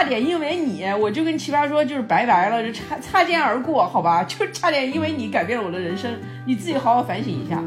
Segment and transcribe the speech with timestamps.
[0.00, 4.24] 差点因为你，我就跟奇葩说就是拜拜了，就擦擦肩而过，好吧？
[4.26, 6.10] 就差点因为你改变了我的人生，
[6.46, 7.62] 你自己好好反省一下。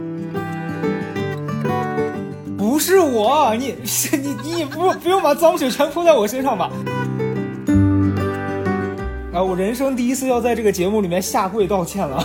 [2.58, 3.76] 不是我，你
[4.14, 6.72] 你你不不用把脏水全泼在我身上吧？
[9.32, 12.18] 啊，我人生第一次要在这个节目里面下跪道歉了。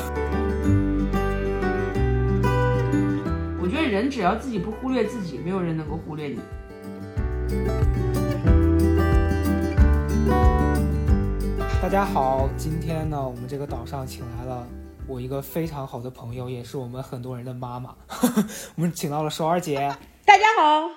[3.61, 6.38] 我觉得人只要自己不忽略自己，没有人能够忽略你。
[11.80, 14.66] 大家好，今天呢，我们这个岛上请来了
[15.06, 17.95] 我一个非常好的朋友，也是我们很多人的妈妈。
[18.77, 19.77] 我们请到了首尔姐。
[20.24, 20.88] 大家好，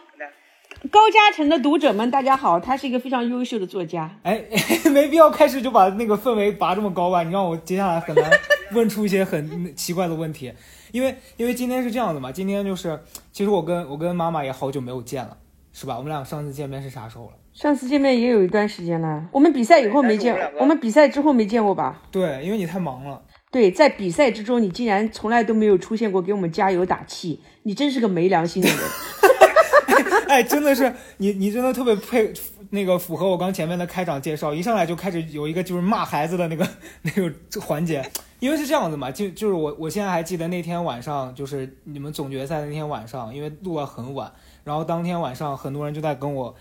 [0.89, 4.19] 高嘉诚的读者们，大家好，他是一个非常优秀的作家。
[4.23, 4.43] 哎，
[4.91, 7.23] 没必要开始就把那个氛围拔这么高吧？
[7.23, 8.29] 你让我接下来很难
[8.73, 10.53] 问出一些很奇怪的问题，
[10.91, 13.01] 因为因为今天是这样的嘛，今天就是
[13.31, 15.37] 其实我跟我跟妈妈也好久没有见了，
[15.71, 15.95] 是吧？
[15.95, 17.33] 我们俩上次见面是啥时候了？
[17.53, 22.01] 上次见面也有一段时间了，我们比赛以后没见，我们比赛之后没见过吧？
[22.09, 23.21] 对，因为你太忙了。
[23.51, 28.79] 对，在比赛之中，你竟然从来都没有出现过给我们加油打气，你真是个没良心的人。
[30.29, 32.31] 哎，真的是你，你真的特别配
[32.69, 36.65] 那个符合我刚前面的开场介绍，一上来就开始有一个就是骂孩子的那个
[37.03, 37.29] 那个
[37.59, 38.01] 环节，
[38.39, 44.31] 因为是这样子嘛，就就是我我现在还记得那天晚上，就是你们总决赛那天晚上，因为录了很晚，
[44.63, 46.55] 然后当天晚上很多人就在跟我。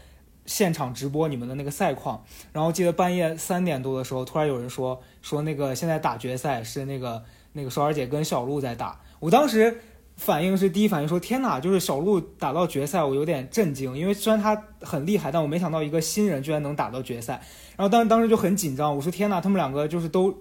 [0.50, 9.00] 现场直播你们的那个赛况，然后记得半夜三点多的时候，突然有人说说那个现在打决赛是那个那个双儿姐跟小鹿在打。
[9.20, 9.80] 我当时
[10.16, 17.40] 反应是第一反应说天哪，就是小鹿打到决赛，我有点震惊，因为虽然他很厉害，但我没想到一个新人居然能打到决赛。
[17.76, 20.36] 然后当当时就很紧张，我说天哪，他们两个就是都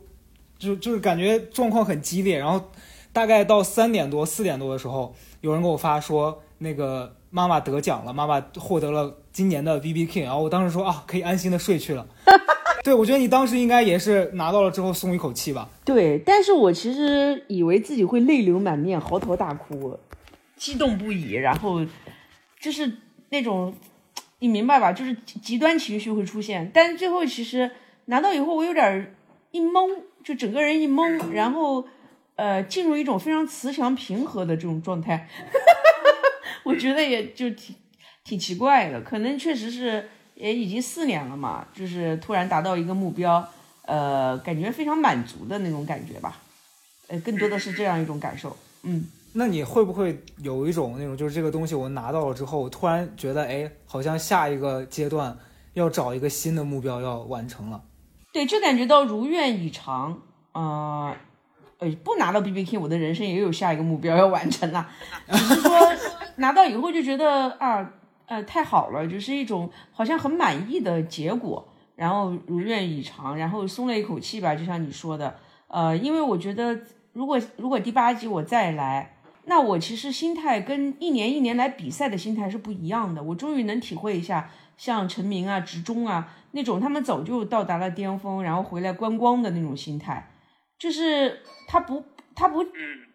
[0.58, 2.40] 就就是感觉状况很激烈。
[2.40, 2.72] 然后
[3.14, 7.16] 大概到三点多四点多的时候，有人给我发说那个。
[7.32, 12.08] 妈妈得奖了，妈妈获得了今年的 B B King，然后我当时说啊，可以安心的睡去了。
[12.84, 15.70] 对，我觉得你当时应该也是拿到了之后松一口气吧。
[15.84, 20.00] 对，但是我其实以为自己会泪流满面、嚎啕大哭、
[20.56, 21.86] 激动不已，然后
[22.60, 22.92] 就是
[23.30, 23.74] 那种
[24.40, 26.72] 你明白吧，就是极端情绪会出现。
[26.74, 27.70] 但是最后其实
[28.06, 29.16] 拿到以后，我有点
[29.52, 29.90] 一懵，
[30.24, 31.86] 就整个人一懵，然后
[32.36, 35.28] 呃进入一种非常慈祥平和的这种状态。
[36.64, 37.76] 我觉得也就挺
[38.24, 43.48] 挺奇怪的，可能确实是也已经四年了嘛，就是突然达到一个目标，
[43.86, 46.38] 呃，感觉非常满足的那种感觉吧，
[47.08, 48.56] 呃，更多的是这样一种感受。
[48.84, 55.38] 嗯，那你会不会有一种那种，就是这个东西我拿到了之后，突然觉得，哎，好像下一个阶段
[55.74, 57.82] 要找一个新的目标要完成了？
[58.32, 61.16] 对，就感觉到如愿以偿，啊。
[61.80, 64.86] 呃，不拿到 B B K，我的人生也有下一个目标要完成了，
[65.32, 65.72] 只是说
[66.36, 67.90] 拿到以后就觉得啊，
[68.30, 74.54] 呃，太好了，就是一种好像很满意的结果，然后如愿以偿，然后松了一口气吧。
[74.54, 75.36] 就像你说的，
[75.68, 76.80] 呃，因为我觉得
[77.12, 83.24] 如果如果第八集我再来，那我其实心态跟一年一年来比赛的心态是不一样的。
[83.24, 90.30] 我终于能体会一下，像陈明啊、直中啊那种他们早就到达了巅峰，然后回来观光的那种心态。
[90.78, 92.64] 就是他不，他不，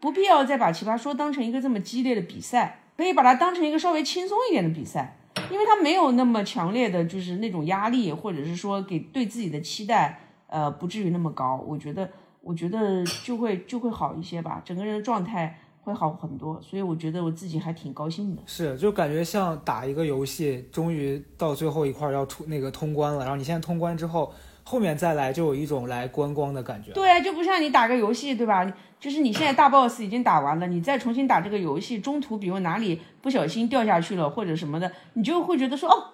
[0.01, 5.17] 不必要再把奇葩说当成一个这么激烈的比赛，可以把它当成一个稍微轻松一点的比赛，
[5.51, 11.63] 因为它没有那么强烈的就是那种压力，或者是说给对自己的期待，呃，不至于那么高。
[11.67, 12.09] 我觉得，
[12.41, 16.61] 我觉得就会就会好一些吧，整个人的状态会好很多。
[16.63, 18.43] 所以我觉得我自己还挺高兴的。
[18.47, 24.33] 是，就感觉像打一个游戏，终于到最后一块要出那个通关了，然后你现在通关之后。
[24.67, 26.91] 后面再来就有一种来观光的感觉。
[26.93, 28.65] 对，就不像你打个游戏，对吧？
[29.05, 36.05] 就是你现在大 boss 已经打完了，你再重新打这个游戏，中途比如哪里不小心掉下去了或者什么的，你就会觉得说哦，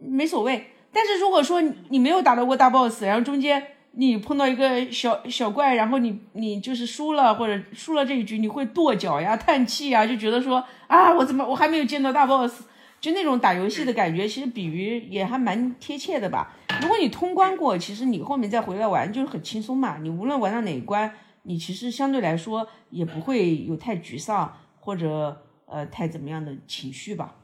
[0.00, 0.66] 没所谓。
[0.92, 12.62] 但是如果说你没有打到过大 boss，然后中间你碰到一个小小怪，然后你你就是输了或者输了这一局，你会跺脚呀、叹气呀，就觉得说啊，我怎么我还没有见到大 boss。
[12.98, 16.56] 就那种打游戏的感觉，其实比喻也还蛮贴切的吧。
[16.82, 19.98] 如果你通关过，其实你后面再回来玩就很轻松嘛。
[20.02, 21.12] 你无论玩到哪一关，
[21.46, 27.34] 你其实相对来说也不会有太沮丧或者呃太怎么样的情绪吧。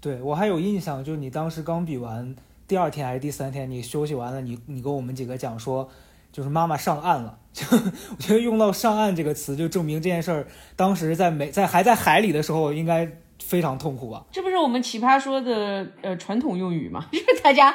[0.00, 2.36] 对我还有印象，就是你当时刚比完
[2.68, 5.88] 第二天还是第三天，你休息完了，你你跟我们几个讲说，
[6.30, 7.38] 就是妈妈上岸了。
[7.52, 13.10] 就我觉得用到“上岸”这个词，就证明这件事儿当时在没在还在海里的时候应该。
[13.38, 14.24] 非常痛苦吧？
[14.32, 17.06] 这不是我们奇葩说的呃传统用语吗？
[17.12, 17.72] 就是大家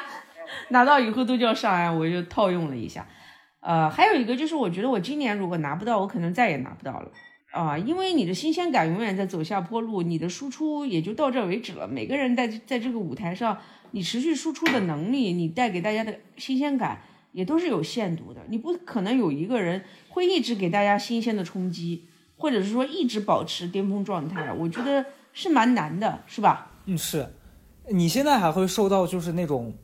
[0.70, 3.06] 拿到以后都叫上岸，我就套用了一下。
[3.62, 7.10] 呃，还有一个就是，我觉得我今年如果拿不到，我可能再也拿不到了。
[7.52, 11.86] 啊，因为你的新鲜感永远在走下坡路，你的输出也就到这为止了。
[11.86, 13.56] 每个人在在这个舞台上，
[13.92, 18.40] 你持续输出的能力，你带给大家的新鲜感也都是有限度的。
[18.48, 22.06] 你不可能有一个人会一直给大家新鲜的冲击，
[22.36, 26.72] 或者是说一直保持巅峰状态，我觉得是蛮难的，是吧？
[26.86, 27.26] 嗯，是。
[27.90, 29.74] 你现在还会受到就是那种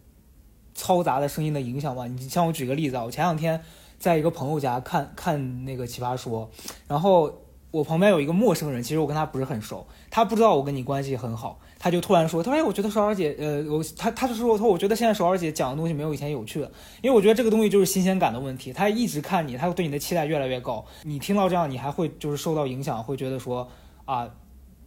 [0.79, 2.07] 嘈杂的声音的影响吗？
[2.07, 3.61] 你像我举个例子啊，我前两天
[3.99, 6.49] 在一个朋友家看看那个奇葩说，
[6.87, 7.43] 然后。
[7.71, 16.73] 我旁边有一个陌生人，其实我跟他不是很熟，他不知道我跟你关系很好，他就突然说：“他说哎，我觉得韶儿姐，呃，我他他就说，他说我觉得现在韶儿姐讲的东西没有以前有趣了，
[17.03, 18.73] 因为我觉得这个东西就是新鲜感的问题。
[18.73, 20.83] 他一直看你，他对你的期待越来越高。
[21.03, 23.69] 你听到这样，你还会就是受到影响，会觉得说
[24.07, 24.27] 啊，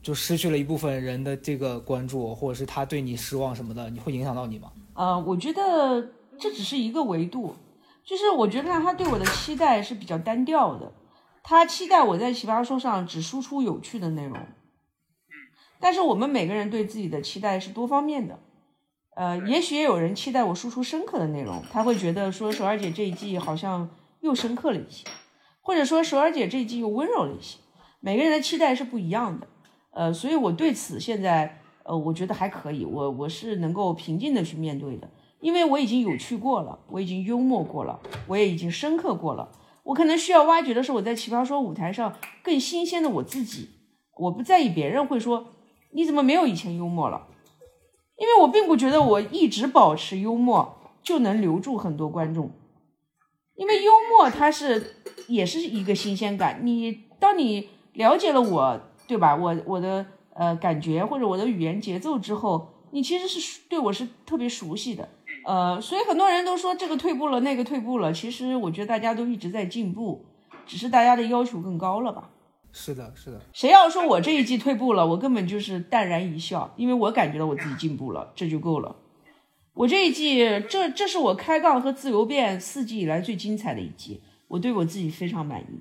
[0.01, 4.71] 就失去了一部分人的这个关注，或者是他对你失望什么的，你会影响到你吗？
[4.93, 7.55] 呃，我觉得这只是一个维度，
[8.03, 10.91] 就是我觉得他对我的期待是比较单调的。
[11.43, 14.37] 他期待我在奇葩说上只输出有趣的内容，
[15.79, 18.37] 但是我们每个人对自己的期待是多方面的，
[19.15, 23.89] 呃，也许也有人期待我输出深刻的内容，他会觉得说首尔姐这一季好像
[24.19, 25.07] 又深刻了一些，
[25.61, 27.57] 或者说首尔姐这一季又温柔了一些，
[28.01, 29.47] 每个人的期待是不一样的，
[29.93, 39.51] 呃，所以我对此现在呃，我觉得还可以，我我是能够平静的去面对的，因为我已经有趣过了，我已经幽默过了，我也已经深刻过了。
[39.83, 43.69] 我可能需要挖掘的是我在奇葩说舞台上更新鲜的我自己，
[44.17, 45.47] 我不在意别人会说
[45.93, 47.27] 你怎么没有以前幽默了，
[48.17, 52.51] 因为我并不觉得我一直保持幽默就能留住很多观众，
[53.55, 54.97] 因为幽默它是
[55.27, 59.35] 也是一个新鲜感，你当你了解了我，对吧？
[59.35, 65.07] 我我的呃感觉或者我的语言节奏之后，你其实是对我是特别熟悉的。
[65.43, 68.13] 呃，所以很多人都说这个退步了，那个退步了。
[68.13, 70.25] 其实我觉得大家都一直在进步，
[70.65, 72.29] 只是大家的要求更高了吧？
[72.71, 73.41] 是的，是的。
[73.51, 78.95] 谁要说我这一季退步了，我根本就是淡然一笑，因为我感觉到我自己进步了，这就够了。
[79.73, 80.39] 我这一季，
[80.69, 85.79] 这这是我开杠和自由辩四季以来最精彩的一季，我对我自己非常满意。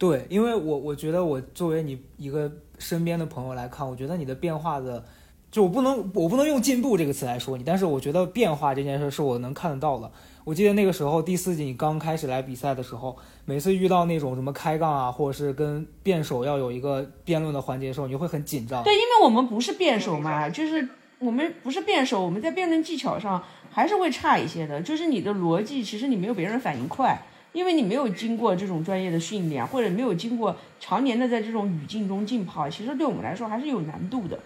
[0.00, 5.04] 对，因为我我觉得我作为你一个身边的朋友来看，我觉得你的变化的。
[5.50, 10.08] 就我不能，我不能用进步这个词来说你，但是我觉得变化这件事是我能看得到的。
[10.44, 18.84] 我记得那个时候第四季你刚开始来比赛的时候，每次遇到那种什么开杠啊，或者是跟辩手要有一个辩论的环节的时候，你会很紧张。
[18.84, 20.88] 对，因为我们不是辩手嘛，就是
[21.18, 24.80] 我们不是辩手，我们在辩论技巧上还是会差一些的。
[24.80, 27.20] 就是你的逻辑，其实你没有别人反应快，
[27.52, 34.38] 因为你没有经过这种专业的训练，或者没有经过常年的在这种语境中浸泡，其实对我们来说还是有难度的。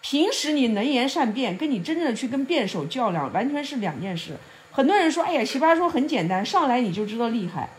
[0.00, 4.36] 平时你能言善辩，跟你真正的去跟辩手较量，完全是两件事。
[4.70, 7.70] 很多人说，哎呀，奇葩说很简单，上来你就知道厉害。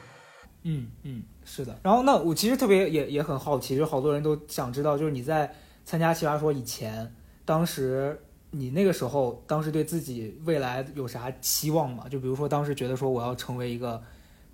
[0.63, 1.77] 嗯嗯，是的。
[1.83, 7.13] 然后那我其实特别也也很好奇，就好多人都想知道，就是你在参加奇葩说以前，
[7.45, 8.19] 当时
[8.50, 12.06] 你那个时候，当时对自己未来有啥期望吗？
[12.10, 14.01] 就比如说当时觉得说我要成为一个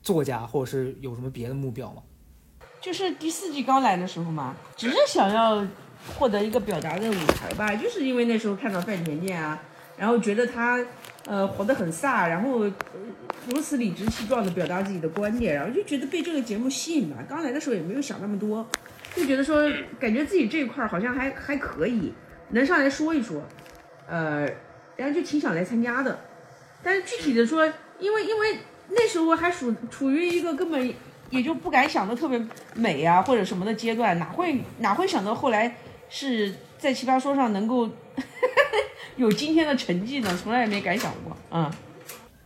[0.02, 2.02] 作家，或者是有什么别的目标吗？
[2.80, 5.66] 就是第四季刚来的时候嘛，只是想要。
[6.18, 9.62] 获得一个表达的舞台吧，就是因为那时候看到范甜甜啊，
[9.96, 10.84] 然后觉得她，
[11.28, 12.66] 呃，活得很飒，然后
[13.48, 17.18] 如此理直气壮的表达自己的观点，然后就觉得被这个节目吸引吧。
[17.30, 18.68] 刚来的时候也没有想那么多，
[19.16, 22.12] 就觉得说，感觉自己这一块好像还还可以，
[22.50, 23.40] 能上来说一说，
[24.08, 24.50] 呃，
[24.96, 26.20] 然后就挺想来参加的。
[26.82, 27.64] 但是具体的说，
[28.00, 28.58] 因为因为
[28.92, 30.94] 那时候还属处于一个根本
[31.30, 32.40] 也就不敢想的特别
[32.76, 35.76] 美啊或者什么的阶段，哪会哪会想到后来。
[36.14, 37.90] 是在奇葩说上能够
[39.16, 41.72] 有今天的成绩呢，从来也没敢想过，嗯。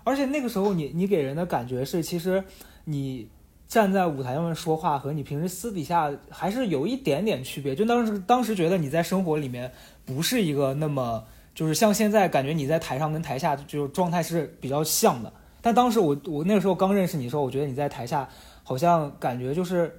[0.03, 2.43] 而且那个时候，你你给人的感觉是，其实
[2.83, 3.27] 你
[3.67, 7.73] 站在舞台上面说话和你平时私底下还是有一点点区别。
[7.73, 9.71] 就当时当时觉得你在生活里面
[10.05, 11.23] 不是一个那么，
[11.55, 15.33] 就是像现在感觉你在台上跟台下就状态是比较像的。
[15.65, 18.29] 但当时我我那个时候刚认识你的时候，我觉得你在台下
[18.63, 19.91] 好像感觉就是。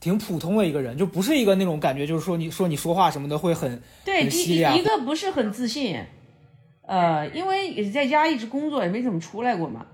[0.00, 5.94] 挺普通的一个人，就不是一个那种感觉，就是说你说你说话什么的会很对，一一个不是很自信，
[6.88, 9.84] 呃，因为也是在家一直工作，也没怎么出来过嘛。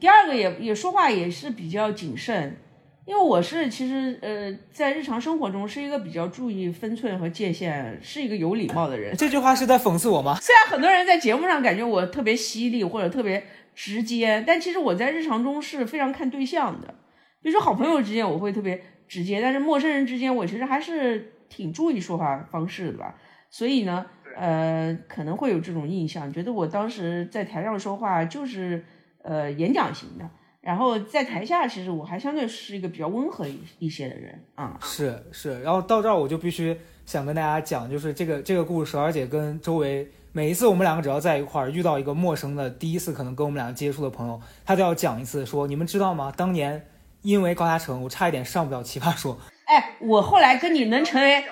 [0.00, 2.56] 第二个也也说话也是比较谨慎，
[3.04, 9.14] 因为我是其实呃在日常生活中是一个比较注意分寸和界限，是一个有礼貌的人。
[9.14, 10.38] 这句话是在讽刺我吗？
[10.40, 13.44] 虽然很多人在节目上感觉我特别犀利或者特别
[13.74, 16.94] 直接，但其实我在日常中是非常看对象的。
[17.42, 18.82] 比如说好朋友之间，我会特别。
[19.06, 23.14] 直接，但是陌生人之间，我其实还是挺注意说话方式的吧。
[23.50, 28.82] 所以呢，呃，可能会有这种印象，觉得我当时在台上说话就是
[29.22, 30.28] 呃演讲型的。
[30.62, 34.78] 然后在台下，其实我还相对是一个比较温和一一些的人啊。
[34.80, 46.32] 是是，然后到这儿我就必须想跟大家讲，就是这个这个故事，而且跟周围每一次我们两个只要在一块儿遇到一个陌生的，第一次可能跟我们两个接触的朋友，他都要讲一次，说你们知道吗？
[46.36, 46.88] 当年
[47.22, 49.38] 因为高嘉诚，我差一点上不了奇葩说。
[49.66, 51.44] 哎，我后来跟你能成为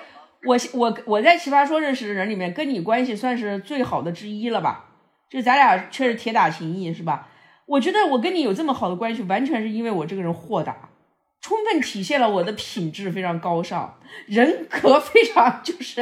[0.45, 4.89] 我我我在奇葩说认识的人里面，跟你关系算是最好的之一了吧？
[5.29, 7.29] 就咱俩确实铁打情谊，是吧？
[7.65, 10.89] 我觉得我跟你有这么好的关系，完全是因为我这个人豁达，
[11.39, 13.97] 充分体现了我的品质非常高尚，
[14.27, 16.01] 人格非常就是，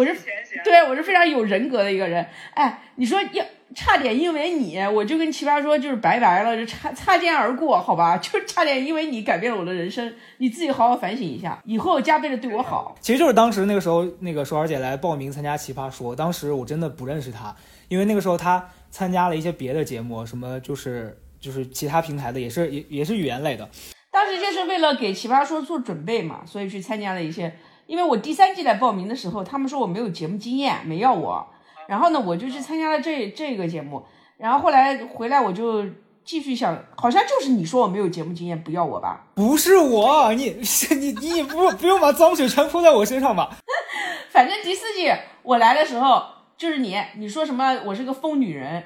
[0.00, 0.16] 我是
[0.64, 2.24] 对我是非常有人格的一个人。
[2.54, 8.16] 哎，你说要差点因为你，我就跟奇葩说就是拜拜了，就擦擦肩而过，好吧？
[8.22, 12.96] 就差点因为你改变了我的人生，你自己好好反省一下，以后加倍的对我好。
[13.00, 17.54] 其实就是当时那个时候，那个舒儿姐来报名参加奇葩说，当时我真的不认识她，
[17.88, 18.68] 因为那个时候她。
[18.92, 23.68] 参加了一些别的节目，什么就是就是其他平台的，也是也也是语言类的。
[24.10, 27.54] 当时就是为了给奇葩说做准备嘛，所以去参加了一些。
[27.90, 31.44] 因为我第三季来报名的时候，他们说我没有节目经验，没要我。
[31.88, 34.00] 然后呢，我就去参加了这这个节目。
[34.36, 35.84] 然后后来回来，我就
[36.24, 39.26] 继续想，好像就是你说我没有节目经验，不要我吧？
[39.34, 40.56] 不是我，你
[41.00, 43.58] 你你也不不用把脏水全泼在我身上吧？
[44.30, 46.22] 反正第四季我来的时候。
[46.60, 47.80] 就是你，你说什么？
[47.86, 48.84] 我是个疯女人，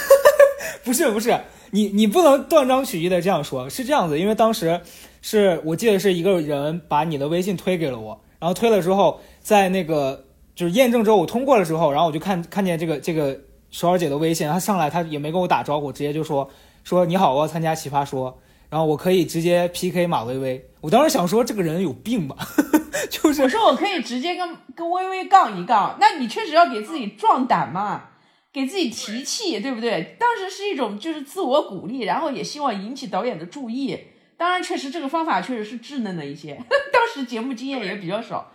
[0.82, 1.38] 不是不是，
[1.70, 4.80] 你你不能断章取义的这样说，是这样子，因为当时
[5.20, 13.34] 是我记得是一个人把你的微信推给了我，然后推了之后，在那个就是验证之后我通过了之后，然后我就看看见这个这个
[13.70, 16.46] 首尔姐的微信，她上来她也没跟我打招呼，直接就说
[16.82, 18.38] 说你好，我要参加奇葩说。
[18.68, 22.36] 然后我可以直接 PK 马薇薇，我当时想说这个人有病吧，
[23.08, 28.10] 就是我说我可以直接跟跟薇薇杠一杠，那你确实要给自己壮胆嘛，
[28.52, 30.18] 给自己提气，对不对？
[30.20, 33.98] 当时是一种就是自我鼓励，然后也希望引起导演的注意。
[34.44, 36.52] 当然，确实这个方法确实是稚嫩了一些，
[36.92, 38.52] 当时节目经验也比较少，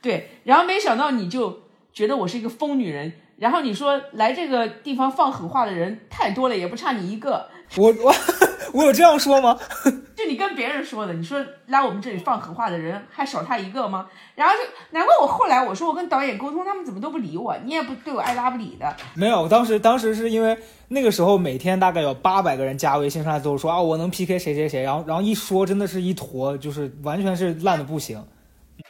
[0.00, 0.30] 对。
[0.44, 7.50] 然后没想到你就觉得我是一个疯女人，然后你说来这个地方放狠话的人太多了，也不差你一个。
[7.76, 8.14] 我我。
[8.72, 9.58] 我有这样说吗？
[10.14, 14.06] 就你跟别人说的，你说来我们这里放狠话的人还少他一个吗？
[14.34, 18.94] 然后就难怪我后来我说我跟导演沟通，他们怎么都不理我，你也不对我爱答不理的。
[19.14, 20.58] 没有，当时当时是因为
[20.88, 28.22] 那个时候每天大概有八百个人加微信上来都说啊我能 PK 谁谁谁，然后然后一说真的是一坨，就是完全是烂的不行。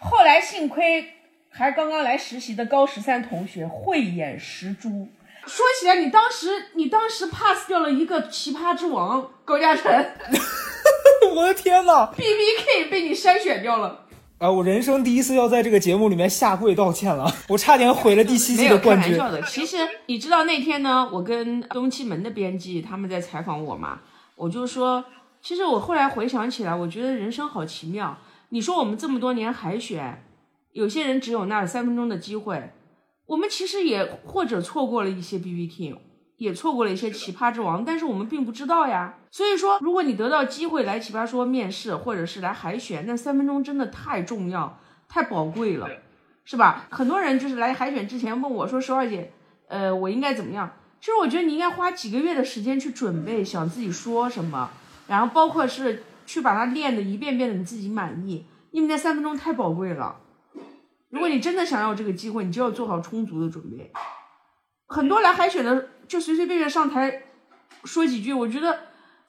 [0.00, 1.04] 后来幸亏
[1.48, 5.06] 还是刚刚来实习的高十三同学慧眼识珠。
[5.46, 9.90] 说起来，你当时你当时 pass 掉了一个奇葩之王高嘉诚，
[11.34, 14.06] 我的天呐 b B K 被你筛选掉了。
[14.38, 19.12] 啊，我人生第一次要在这个节目里面下跪道歉了，我差点毁了第七季的冠军。
[19.12, 24.00] 开玩笑的，其实你知道那天呢，我跟东七门的编辑他们在采访我嘛，
[24.34, 25.02] 我就说，
[25.40, 28.18] 其实我后来回想起来，我觉得人生好奇妙。
[28.50, 30.22] 你说我们这么多年海选，
[30.72, 32.72] 有些人只有那三分钟的机会。
[33.26, 35.98] 我们其实也或者错过了一些 B B King，
[36.36, 39.14] 也错过了一些奇葩之王，但是我们并不知道呀。
[39.30, 44.78] 所以说，如果你得到机会来奇葩说面试，或者是来海选，那三分钟真的太重要、
[45.08, 45.88] 太宝贵了，
[46.44, 46.86] 是吧？
[46.90, 49.32] 很多人就是来海选之前问我说：“十二姐，
[49.68, 54.70] 呃，我应该怎么样？”其实我觉得你应该花几个月的时间去准备，想自己说什么，
[55.08, 60.16] 然后包括是去把它练的一遍遍的你自己满意，因为那三分钟太宝贵了。
[61.10, 63.92] 如果你真的想要这个机会，你就要做好充足的准备。
[64.86, 67.22] 很多来海选的就随随便便上台
[67.84, 68.78] 说几句，我觉得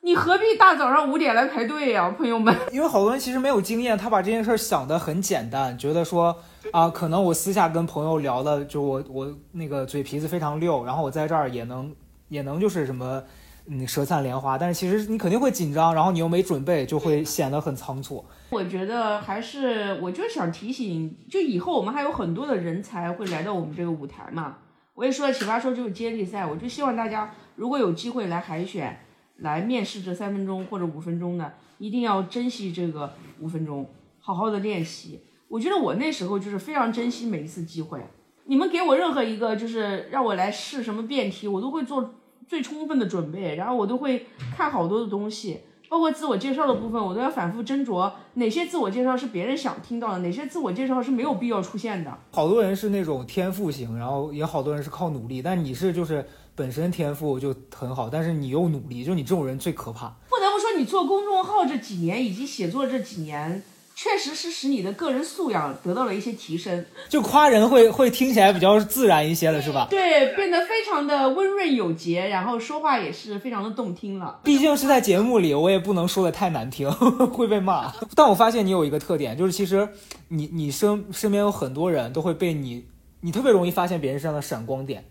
[0.01, 2.55] 你何必大早上五点来排队呀，朋友们？
[2.71, 6.35] 因为好多人其实没有经验，他把这件事想得很简单，觉得说
[6.71, 11.95] 啊，可能我私下跟朋友聊的，就我我那个嘴皮子非常溜，然后我在这儿也能
[12.29, 13.23] 也能就是什么。
[13.69, 18.23] 你舌灿莲花，但是其实你肯定会紧张，然后你又没准备，就会显得很仓促。
[18.49, 24.59] 我觉得还是，我就想提醒，就以后我们还有很多的人才会来到我们这个舞台嘛。
[24.93, 28.97] 我也说了，奇葩说就是接力赛，我就希望大家如果有机会来海选、
[29.39, 33.85] 来面试这三分钟或者五分钟的，一定要珍惜这个五分钟，
[34.19, 35.19] 好好的练习。
[35.49, 37.99] 我觉得我那时候就是非常珍惜每一次机会。
[38.45, 42.13] 你们给我任何一个就是让我来试什么辩题，我都会做。
[42.47, 52.17] 最充分的准备，然后我都会看好多的东西，包括自我介绍的部分，我都要反复斟酌哪些自我介绍是别人想听到的，哪些自我介绍是没有必要出现的。
[52.31, 56.25] 好多人是那种天赋型，然后也好多人是靠努力，但你是就是
[56.55, 60.07] 本身天赋就很好，但是你又努力，就你这种人最可怕。
[60.29, 63.63] 不得不说，你做公众号这几年以及写作这几年，
[63.99, 69.87] 确实是使你的个人素养得到了一些提升，就夸人会会听起来比较自然一些了，是吧？
[69.89, 74.39] 对，变得非常的温润有节，然后说话也是非常的动听了。
[74.43, 76.87] 毕竟是在节目里，我也不能说的太难听，
[77.33, 77.91] 会被骂。
[78.13, 79.89] 但我发现你有一个特点，就是其实
[80.27, 82.85] 你你身身边有很多人都会被你，
[83.21, 85.03] 你特别容易发现别人身上的闪光点。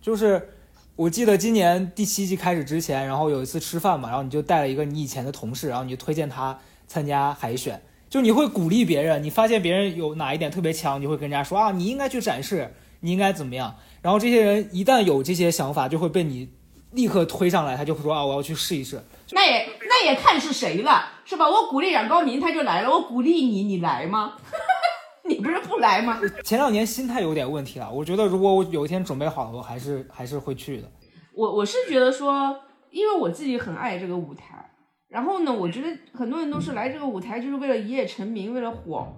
[0.00, 0.50] 就是
[0.94, 6.56] 我记得今年第七季开始之前，然后有一次吃饭嘛，然后你就带了一个你以前的同事，然后你就推荐他
[6.86, 7.82] 参加海选。
[8.10, 13.76] 就你会鼓励别人，你发现别人有哪一点特别强，你会跟人家说啊，你应该去展示，你应该怎么样。
[14.02, 16.48] 然后这些人一旦有这些想法，就会被你
[16.90, 19.00] 立刻推上来，他就会说啊，我要去试一试。
[19.30, 21.48] 那也那也看是谁了，是吧？
[21.48, 24.34] 我鼓励冉高明，他就来了；我鼓励你，你来吗？
[25.22, 26.20] 你不是不来吗？
[26.42, 30.90] 前两年心态有点问题了，我觉得如果我有一天准备好了，我还是还是会去的。
[31.32, 32.58] 我我是觉得说，
[32.90, 34.69] 因为我自己很爱这个舞台。
[35.10, 39.08] 然后呢，我觉得很多人都是来这个舞台就是为了一夜成名，为了火。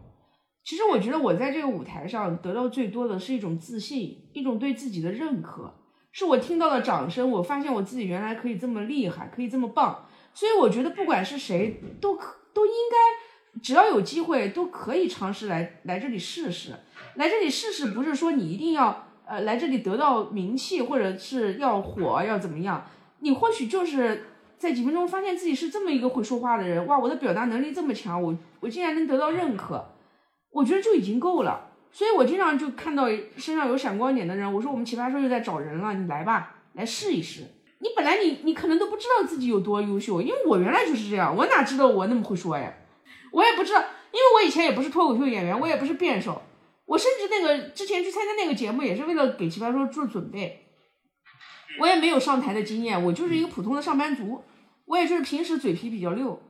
[0.65, 5.75] 其实我觉得我在这个舞台上得到最多的是一种自信，一种对自己的认可，
[6.11, 10.07] 是我听到了掌声，我发现我自己原来可以这么厉害，可以这么棒。
[10.33, 16.73] 所以我觉得不管是谁都可都应该，只要有机会都可以尝试来来这里试试。
[17.17, 22.87] 来这里试试不是说你一定要呃来这里得到名气或者是要火要怎么样，
[23.19, 24.29] 你或许就是。
[24.63, 29.85] 在几分钟发现自己是这么一个会说话的人，哇，我的表达能力这么强，我我竟然能得到认可，
[30.53, 31.69] 我觉得就已经够了。
[31.91, 37.43] 所以我经常就看到身上有闪光点的人，我说我们奇葩说又在找人了，你来吧，来试一试。
[37.81, 42.73] 你本来你你可能都不知道自己有多优秀，因为我原来就是这样，我哪知道我那么会说呀？
[43.33, 46.41] 我也不知道，因为我以前也不是脱口秀演员，我也不是辩手，
[46.87, 50.67] 我甚至那个之前去参加那个节目也是为了给奇葩说做准备，
[51.81, 54.45] 我也没有上台的经验，我就是一个普通的上班族。
[54.87, 56.41] 我也就是平时嘴皮比较溜，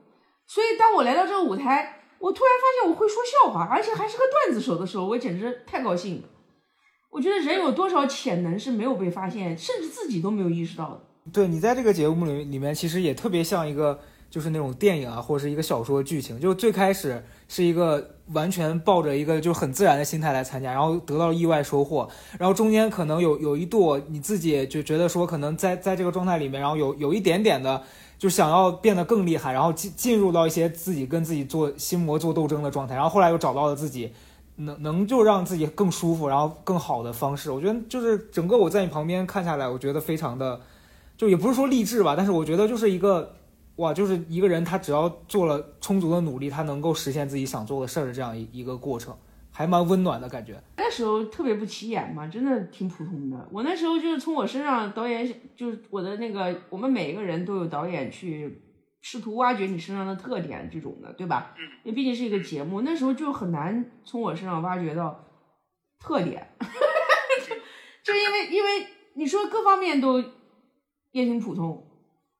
[0.47, 6.29] 所以当我来到这个舞台，我突然发现我会说笑话，而且还是个段子手的时候，我简直太高兴了。
[7.09, 11.01] 我觉得人有多少潜能是没有被发现，甚至自己都没有意识到的。
[11.31, 13.99] 对你在这个节目里里面，其实也特别像一个
[14.29, 16.39] 就是那种电影啊，或者是一个小说剧情。
[16.39, 22.09] 就最开始是一个完全抱着一个就很自然的心态来参加，然后得到意外收获，
[22.39, 27.83] 然后中间可能有有一度你自己就觉得说，可能在在这个状态里面，然后有有一点点的。
[28.23, 34.13] 就想要变得更厉害，然后进进入到一些自己跟自己做心魔做斗争的状态，然后后来又找到了自己
[34.55, 37.51] 能能就让自己更舒服，然后更好的方式。
[37.51, 40.57] 我觉得就是整个我在你旁边看下来，我觉得非常的，
[41.17, 43.35] 就也不是说励志吧，但是我觉得就是一个
[43.75, 49.13] 哇，就是一个人他只要做了充足的努力，他能够实现自己想做的事儿的这样一一个过程。
[49.53, 50.59] 还蛮温暖的感觉。
[50.77, 53.47] 那时候特别不起眼嘛，真的挺普通的。
[53.51, 58.61] 我那时候就是从我身上，导演就是我的那个，我们每一个人都有导演去
[59.01, 61.55] 试图挖掘你身上的特点这种的，对吧？
[61.83, 65.23] 因为毕竟是一个节目，那时候就很难从我身上挖掘到
[65.99, 66.49] 特点，
[68.03, 70.19] 就因为因为你说各方面都
[71.11, 71.87] 也挺普通。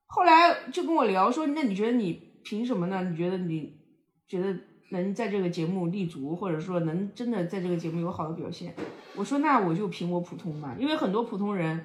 [0.06, 3.02] 后来就跟我聊说，那你觉得你凭什么呢？
[3.08, 3.78] 你觉得你
[4.26, 4.58] 觉得？
[4.94, 8.74] 能在这个节目立足，或者说能真的在这个节目有好的表现，
[9.16, 11.84] 我说那我就凭我普通嘛，因为很多普通人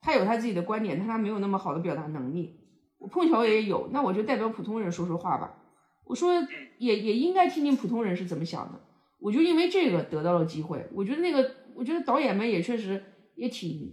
[0.00, 2.60] 他有他自己的观点，但他没有那么好的表达能力。
[2.98, 5.56] 我碰巧也有，那我就代表普通人说说话吧。
[6.04, 6.34] 我说
[6.78, 8.80] 也也应该听听普通人是怎么想的。
[9.18, 10.86] 我就因为这个得到了机会。
[10.92, 13.02] 我觉得那个，我觉得导演们也确实
[13.34, 13.92] 也挺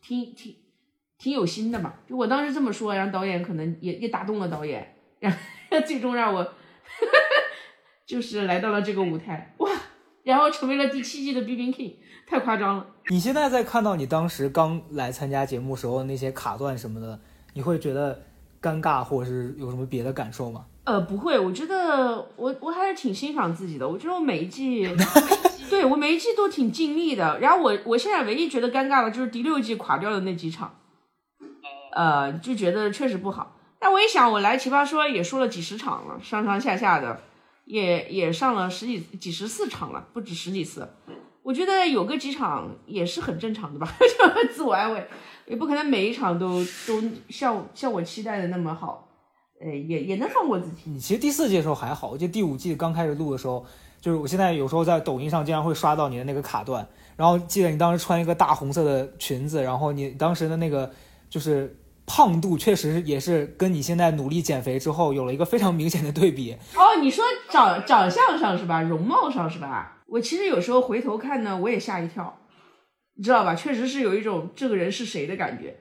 [0.00, 0.54] 挺挺
[1.18, 1.94] 挺有心的嘛。
[2.06, 5.38] 就我当时这么说，然后导演可能也也打动了导演，然后
[5.86, 6.52] 最终让我。
[8.12, 9.70] 就是来到了这个舞台哇，
[10.22, 11.94] 然后成为了第七季的 B B King，
[12.26, 12.86] 太夸张了。
[13.08, 17.18] 你现在在看到你当时刚来参加节目时候那些卡段什么的，
[17.54, 18.20] 你会觉得
[18.60, 20.66] 尴尬，或者是有什么别的感受吗？
[20.84, 23.88] 呃，不会，我觉得我我还是挺欣赏自己的。
[23.88, 24.86] 我觉得我每一季，
[25.70, 27.38] 对我每一季都挺尽力的。
[27.40, 30.74] 然后我我现在唯一觉得尴尬的就是第六季垮掉的那几场，
[31.94, 33.56] 呃，就觉得确实不好。
[33.78, 37.18] 但我一想，我来奇葩说也说了几十场了，上上下下的。
[37.64, 40.88] 也也上了十几几十四场了，不止十几次。
[41.42, 45.04] 我觉得有个几场也是很正常的吧， 就自我安慰，
[45.46, 49.08] 也不可能每一场都都像像我期待的那么好。
[49.60, 50.82] 呃，也也能放过自己。
[50.86, 53.64] 你其实第四季的时候还好，我记得第五季刚开始录的时候，
[54.00, 60.90] 就是我现在有时候在抖音上经常会刷到你的那个卡段，然后记得你当时穿一个大红色的裙子，然后你当时的那个
[61.28, 61.76] 就是。
[62.14, 67.00] 胖度确实也是跟你现在努力减肥之后有了一个非常明显的对比哦。
[67.00, 68.82] 你说长长相上是吧？
[68.82, 70.02] 容貌上是吧？
[70.08, 72.36] 我其实有时候回头看呢，我也吓一跳，
[73.16, 73.54] 你知道吧？
[73.54, 75.74] 确实是有一种这个人是谁的感觉。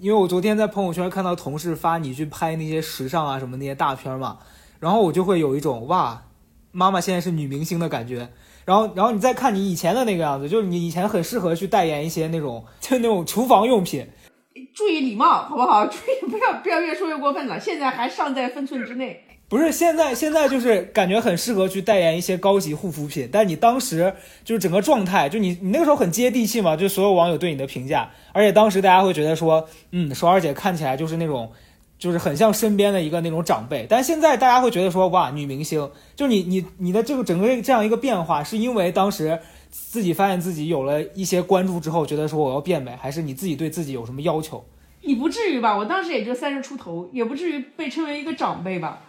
[0.00, 4.38] 因为我昨天在朋友圈看到同事发你去拍那些时尚啊什么那些大片嘛，
[4.80, 6.22] 然后我就会有一种哇，
[6.72, 8.30] 妈妈现在是女明星的感觉。
[8.64, 14.08] 然后，然后你再看你以前的那个样子，就是你以前很适合去代言一些那种，就那种厨房用品。
[14.74, 15.86] 注意礼貌，好不好？
[15.88, 17.58] 注意不要不要越说越过分了。
[17.58, 19.24] 现在还尚在分寸之内。
[19.48, 23.28] 不是现在，现在就是感觉很适合去代言一些高级护肤品。
[23.30, 24.12] 但你当时
[24.44, 31.50] 就是整个状态，就你你那个时候很接地气嘛，就所有网友对你的评价，而且当时大家会觉得说，嗯，首尔姐看起来就是那种。
[31.96, 39.38] 就是很像身边的一个那种长辈，但现在大家会觉得说哇，女明星，就你你你的这个整个这样一个变化，是因为当时
[39.76, 44.64] 自己发现自己有了一些关注之后，觉得说我要变美，还是你自己对自己有什么要求？
[45.02, 45.76] 你不至于吧？
[45.76, 49.02] 我当时也就三十出头，也不至于被称为一个长辈吧？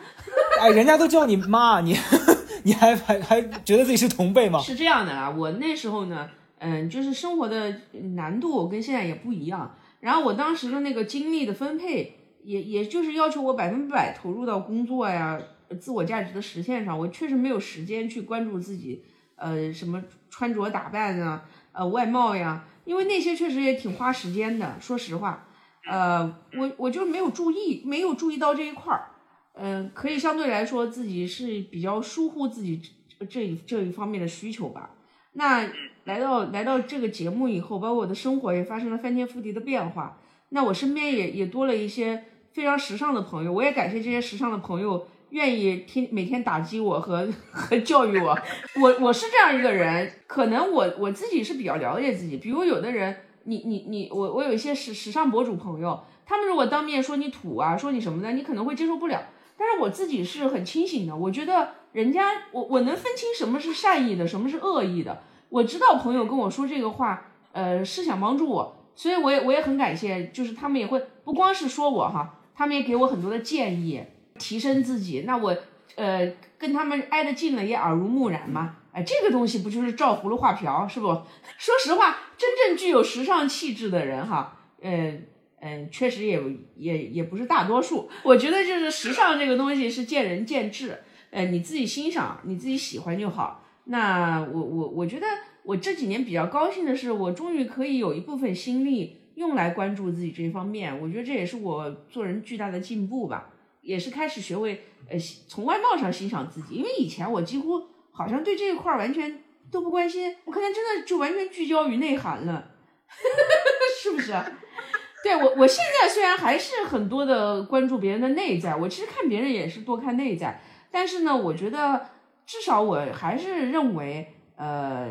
[0.59, 1.95] 哎，人家都叫你妈，你
[2.63, 4.59] 你还还还觉得自己是同辈吗？
[4.59, 7.75] 是这样的啊，我那时候呢，嗯，就是生活的
[8.15, 12.15] 难度跟现在也不一样，然后我当时的那个精力的分配。
[12.45, 15.41] 也也就是要求我百分百投入到工作呀、
[15.79, 19.01] 自我价值的实现上，我确实没有时间去关注自己，
[19.35, 19.99] 呃，什么
[20.37, 24.75] 穿着打扮啊，呃，外貌呀，因为那些确实也挺花时间的。
[24.81, 25.47] 说实话，
[25.89, 29.11] 呃，我我就没有注意，没有注意到这一块儿，
[29.53, 32.81] 嗯，可以相对来说自己是比较疏忽自己
[33.29, 34.89] 这一这一方面的需求吧。
[35.31, 35.69] 那
[36.03, 40.17] 来到来到这个节目以后，包括我的生活也发生了翻天覆地的变化，
[40.49, 42.25] 那我身边也也多了一些。
[42.55, 48.37] 非常时尚的朋友，我也感谢这些时尚的朋友愿意听每天打击我和和教育我。
[48.79, 52.37] 我我是这样一个人，可能我我自己是比较了解自己。
[52.37, 59.21] 比如有的人，你你你，我我有一些时时尚博主朋友，他们如果当面说你土啊，说你什么的，你可能会接受不了。
[59.57, 65.21] 但是我自己是很清醒的，我觉得人家我我能分清什么是善意的，什么是恶意的。
[65.49, 72.39] 我知道朋友跟我说这个话，呃，是想帮助我，所以我也我也很感谢，就是他们也会不光是说我哈。
[72.57, 74.01] 他们也给我很多的建议，
[74.39, 75.23] 提升自己。
[75.25, 75.57] 那我，
[75.95, 78.77] 呃，跟他们挨得近了，也耳濡目染嘛。
[78.91, 81.07] 哎，这个东西不就是照葫芦画瓢，是不？
[81.57, 85.23] 说实话，真正具有时尚气质的人，哈，嗯
[85.59, 86.41] 嗯，确实也
[86.75, 88.09] 也也不是大多数。
[88.23, 90.99] 我觉得就是时尚这个东西是见仁见智，
[91.31, 93.63] 呃，你自己欣赏，你自己喜欢就好。
[93.85, 95.25] 那我我我觉得
[95.63, 99.21] 我这几年比较高兴的是，我终于可以有一部分心力。
[99.35, 103.49] 用来关注自己这方面，我觉得这也是我做人巨大的进步吧，
[103.85, 105.17] 也是开始学会呃
[105.47, 112.71] 从外貌上欣赏自己，因为以前我几乎好像对这一块完全都不关心，我可能真的就完全聚焦于内涵了，
[114.01, 114.33] 是不是？
[115.23, 122.09] 对我我现在虽然还是很多的关注别人的内在，我其实看别人也是多看内在，但是呢，我觉得
[122.45, 125.09] 至少我还是认为，呃，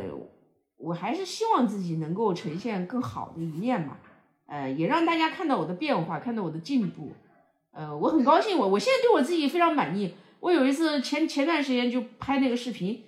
[0.77, 3.97] 我还是希望自己能够呈现更好的一面嘛。
[4.47, 7.13] 呃，也让大家看到我的变化，看到我的进步，
[7.75, 10.15] 呃，我很高兴，我我现在对我自己非常满意。
[10.41, 13.03] 我有一次前前段时间就拍那个视频，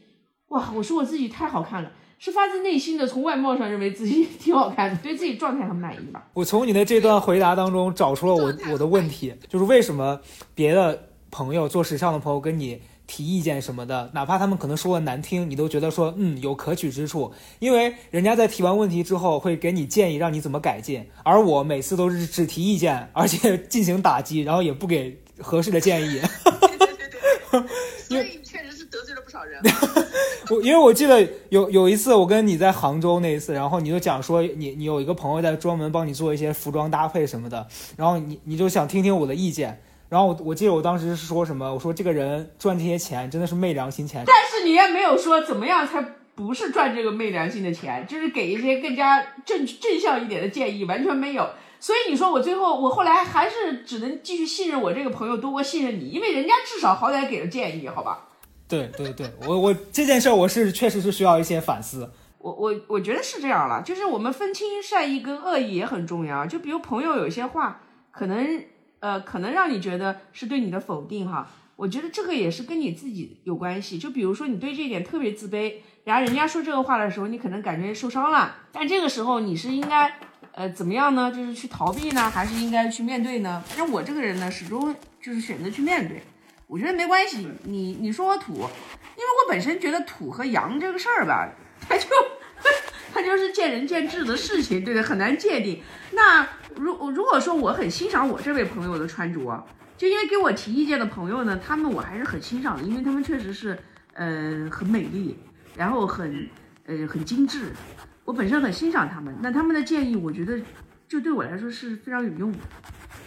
[0.48, 6.28] 哇，我说我自己太好看了，是发自内心的从外貌上认为自己 挺好看的，对自己状态很满意吧。
[6.34, 10.20] 我从你的这段回答当中找出了我我的问题，就是为什么
[10.54, 12.80] 别的朋友做时尚的朋友跟你。
[13.06, 21.06] 提意见什么的，哪怕他们可能说的难听，你都觉得说嗯有可取之处，因为人家在提完问题之后会给你建议，让你怎么改进。
[21.22, 26.20] 而我每次都是只提意见，而且进行打击，然后也不给合适的建议。
[26.44, 27.62] 对对对对，
[28.08, 29.62] 所以确实是得罪了不少人。
[30.50, 37.66] 我因为我记得有有一次我跟你在杭州那一次，然后你就讲说你你有一个朋友在专门帮你做一些服装搭配什么的，
[37.96, 39.80] 然后你你就想听听我的意见。
[40.08, 41.74] 然后我我记得我当时是说什么？
[41.74, 44.22] 我说这个人赚这些钱真的是昧良心钱。
[44.24, 46.00] 但是你也没有说怎么样才
[46.36, 51.50] 不是赚这个昧良心的钱，就是给一些更加正正向一点的建议，完全没有。
[51.80, 58.28] 所以你说我最后我后来还是只能继续信任我这个朋友多过信任你，因为人家至少好歹给了建议，好吧？
[58.68, 62.08] 对对对，我我这件事我是确实是需要一些反思。
[62.38, 66.46] 我我我觉得是这样了，就是我们分清善意跟恶意也很重要。
[66.46, 67.80] 就比如朋友有些话
[68.12, 68.64] 可能。
[69.00, 73.98] 呃，可能让你觉得是对你的否定哈，我觉得这个也是跟你自己有关系。
[73.98, 80.18] 就比如说你对这一点特别自卑，然后人家说这个话的时候，你可能感觉受伤了，但这个时候你是应该
[80.52, 81.30] 呃怎么样呢？
[81.30, 83.62] 就是去逃避呢，还是应该去面对呢？
[83.66, 86.22] 反正我这个人呢，始终就是选择去面对。
[86.66, 91.48] 我觉得没关系，你你说我土，因为我本身觉得土和洋这个事儿吧，
[91.88, 92.06] 它就
[93.12, 95.82] 它就是见仁见智的事情，对的，很难界定。
[96.12, 96.48] 那。
[96.76, 99.64] 如如果说我很欣赏我这位朋友的穿着，
[99.96, 103.78] 就因为给我提意见的朋友呢，他们我还是很欣赏的，因为他们确实是，
[104.12, 105.38] 呃，很美丽，
[105.74, 106.48] 然后很，
[106.84, 107.72] 呃，很精致，
[108.24, 109.34] 我本身很欣赏他们。
[109.40, 110.60] 那他们的建议，我觉得
[111.08, 112.58] 就对我来说是非常有用的。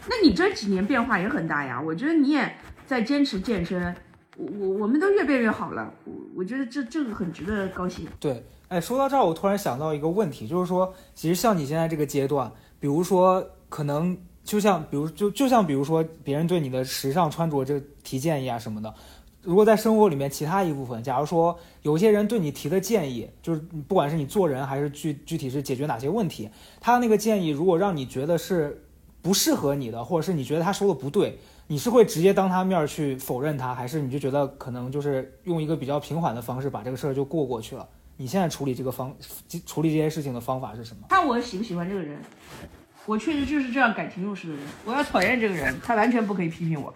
[0.07, 3.95] 那你这几年变化也很大呀，我觉得你也在坚持健身，
[4.37, 8.07] 我我我们都越变越好了，我我觉得这这个很值得高兴。
[8.19, 18.93] 对，哎，说到这儿，我突然想到一个问题，就是说，其实像你现在这个阶段，比如说，可能就像，比如就就像比如说，别人对你的时尚穿着这提建议啊什么的，
[19.41, 28.81] 如果在生活里面其他一部分，假如说有些人对你提的建议，就是不管是你做人还是具具体是解决哪些问题，他那个建议如果让你觉得是
[29.21, 31.37] 不适合你的，或者是你觉得他说的不对，
[31.67, 37.87] 你是会直接当他面去否认他，还是你就觉得可能就是用一个比较平缓的方式把这个事儿就过过去了？
[38.21, 39.15] 你现在处理这个方
[39.65, 41.07] 处理这些事情的方法是什么？
[41.07, 42.21] 看我喜不喜欢这个人，
[43.05, 44.63] 我确实就是这样感情用事的人。
[44.83, 46.93] 我要讨厌这个人，他完全不可以批评我。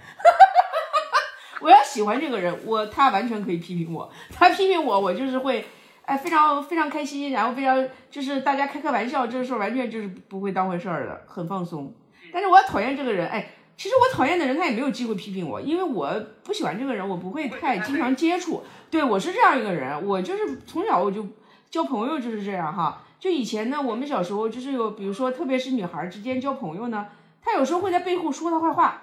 [1.61, 4.11] 我要喜欢这个人，我他完全可以批评我。
[4.33, 5.65] 他批评我，我就是会，
[6.03, 11.95] 哎，非常非常开心，然后非常就是大家开开玩笑，这个事儿完全就是不会当回事儿的，很放松。
[12.33, 18.63] 但是我要讨厌这个人，哎，其实我讨厌的人他也没有机会批评我，因为我不喜欢这个人，我不会太经常接触。
[18.89, 21.25] 对我是这样一个人，我就是从小我就
[21.69, 23.03] 交朋友就是这样哈。
[23.19, 27.07] 就以前呢，我们小时候就是有，比如说特别是女孩之间交朋友呢，
[27.41, 29.01] 他有时候会在背后说他坏话，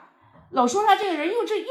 [0.50, 1.66] 老说他这个人又这又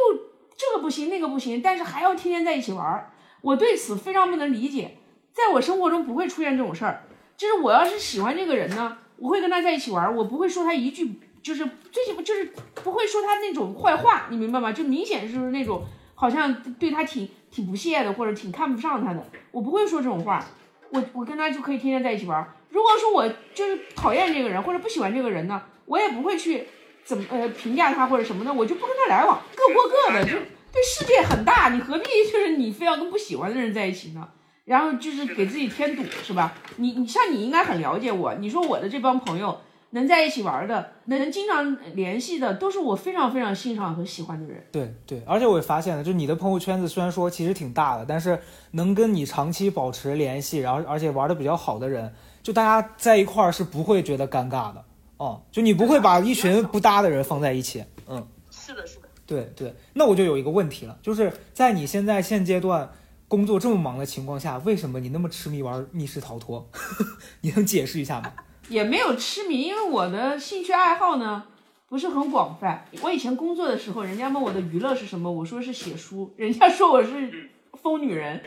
[0.58, 3.12] 这个不行那个不行，但是还要天天在一起玩儿。
[3.42, 4.98] 我对此非常不能理解，
[5.32, 7.04] 在我生活中不会出现这种事儿。
[7.38, 12.52] 就是我要是喜欢这个人呢，我会跟他在一起玩儿，我不会说他一句，就是最起码就是
[12.84, 14.72] 不会说他那种坏话，你明白吗？
[14.72, 15.84] 就明显是那种
[16.16, 20.46] 好像对他挺挺不屑的，或者挺看不上他的，我不会说这种话。
[20.92, 22.54] 我我跟他就可以天天在一起玩儿。
[22.70, 26.68] 如果说我就是讨厌这个人或者不喜欢这个人呢，我也不会去
[27.04, 30.24] 怎么呃评价他或者什么的，我就不跟他来往，各过各的。
[30.24, 30.32] 就
[30.72, 34.28] 对世界很大，你何必 就是你非要跟不喜欢的人在一起呢？
[34.66, 36.54] 然后就是给自己添堵，是吧？
[36.78, 39.60] 你你像你应该很了解我，你说我的这帮朋友
[39.92, 44.64] 能在一起玩的，能经常联系的，都是我非常非常欣赏和喜欢的人。
[44.72, 48.40] 对对，而且我也发现了，就你的朋友圈子虽然说其实挺大的，但是
[48.72, 54.84] 能跟你长期保持联系，然后而且玩的比较好的人，就大家在一块儿是不会觉得尴尬的
[55.18, 59.10] 哦，就你不会把一群不搭的人放在一起，嗯，是的，是的。
[59.26, 62.90] 对对，那我就有一个问题了，就是在你现在现阶段
[63.28, 66.68] 工作这么忙的情况下，为什么你那么痴迷玩密室逃脱？
[67.42, 68.34] 你能解释一下吗？
[68.70, 71.44] 也没有痴迷，因为我的兴趣爱好呢
[71.90, 72.86] 不是很广泛。
[73.02, 77.50] 我以前工作的时候，人家问我的娱乐是什么，我说是写书，人家说我是
[77.82, 78.42] 疯女人，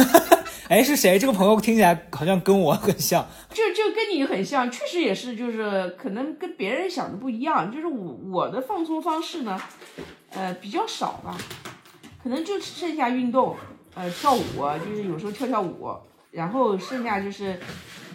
[0.68, 1.18] 哎，是谁？
[1.18, 3.26] 这个朋友听起来好像跟我很像。
[3.50, 7.70] 就就跟你很像，确实也是，就是可能跟别人想的不一样。
[7.72, 9.60] 就是我我的放松方式呢，
[10.30, 11.36] 呃，比较少吧，
[12.22, 13.56] 可能就剩下运动，
[13.94, 14.40] 呃，跳舞，
[14.84, 15.88] 就是有时候跳跳舞，
[16.30, 17.60] 然后剩下就是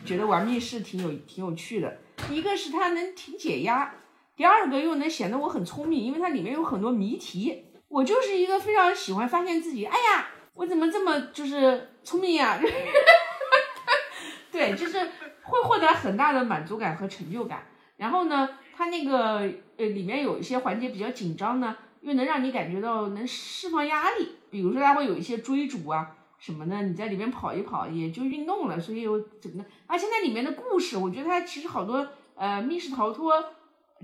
[0.07, 1.97] 觉得玩密室挺有挺有趣的。
[2.31, 3.93] 一个是它能挺解压，
[4.37, 7.65] 第二个又能显得我很聪明，因为它里面有很多谜题。
[7.89, 12.57] 我就是一个非常喜欢发现自己，哎呀，我怎么这么就是聪明呀？
[14.49, 14.97] 对，就是
[15.43, 17.67] 会获得很大的满足感和成就感。
[17.97, 19.39] 然后呢，它那个
[19.77, 24.37] 呃里面有一些环节比较紧张呢，又能让你感觉到能释放压力。
[24.49, 29.65] 比如说它会有一些追逐啊什么呢，你在里面跑一跑也就运动了，所以我整个？
[29.87, 33.33] 而且那里面的故事，我觉得它其实好多呃密室逃脱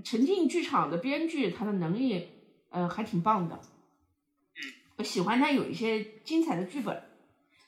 [0.02, 2.28] 沉浸剧场的编剧，他的能力
[2.70, 3.58] 呃还挺棒的。
[4.96, 7.02] 我喜欢他有一些精彩的剧本，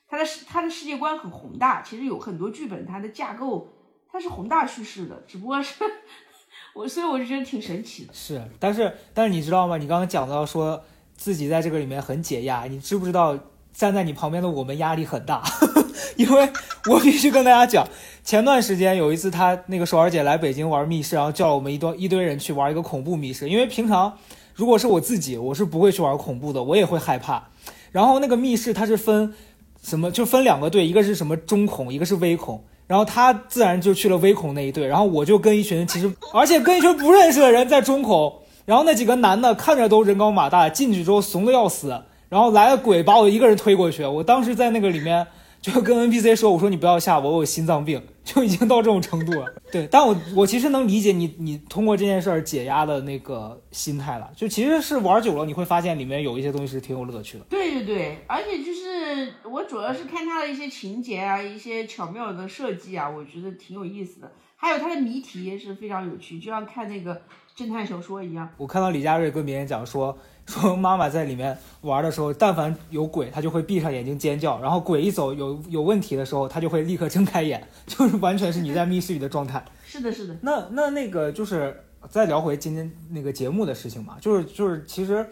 [0.08, 1.82] 他的世他的世界观很宏大。
[1.82, 3.68] 其实有很多剧本，它的架构
[4.10, 5.84] 它是宏大叙事的，只不过是
[6.74, 8.12] 我，所以我就觉得挺神奇的。
[8.12, 9.76] 是，但是但是你知道吗？
[9.76, 13.36] 你刚刚讲到说自己在这个里面很解压，你知不知道
[13.76, 15.42] 站在你旁边的我们压力很大？
[16.16, 16.48] 因为
[16.86, 17.86] 我必须跟大家讲，
[18.24, 24.14] 前段时间有一次他那个手儿姐来北京玩密室，然后叫了我们一堆一堆人去玩一个恐怖密室，因为平常。
[24.54, 27.48] 如果是我自己，我是不会去玩恐怖的，我也会害怕。
[27.92, 29.34] 然后那个密室它是分
[29.82, 32.64] 什么，就分两个队，一个是什么中恐，一个是微恐。
[32.86, 38.32] 然后他自然就去了微恐那一队，然后我就跟一群其实而且跟一群不认识的人在中恐。
[38.64, 42.00] 然后那几个男的看着都人高马大，进去之后怂的要死。
[42.36, 45.26] 然后来了鬼把我一个人推过去，我当时在那个里面。
[45.58, 49.46] 就跟 NPC 说，我说你不要吓我，我有心脏病，就已经到这种程度了。
[49.72, 54.30] 对，但我 我其实能理解你，你通过这件事儿解压的那个心态了。
[54.36, 57.44] 就其实是玩久了，你会发现里面有一些东西是挺有乐趣的。
[57.48, 64.30] 对对对，而且就是我主要是看它的一些情节啊，一些巧妙的设计啊，我觉得挺有意思的。
[64.54, 67.20] 还有它的谜题是非常有趣，就像看那个
[67.56, 68.48] 侦探小说一样。
[68.56, 70.16] 我看到李佳瑞跟别人讲说。
[70.46, 79.64] 说妈妈在里面玩的时候，但凡有鬼，她就会闭上眼睛尖叫；然后鬼一走有有问题的时候，她就会立刻睁开眼， 就是完全是你在密室里的状态。
[79.84, 80.36] 是的，是的。
[80.42, 85.26] 那那那个就是再聊回今天那个节目的事情嘛，就是就是其实，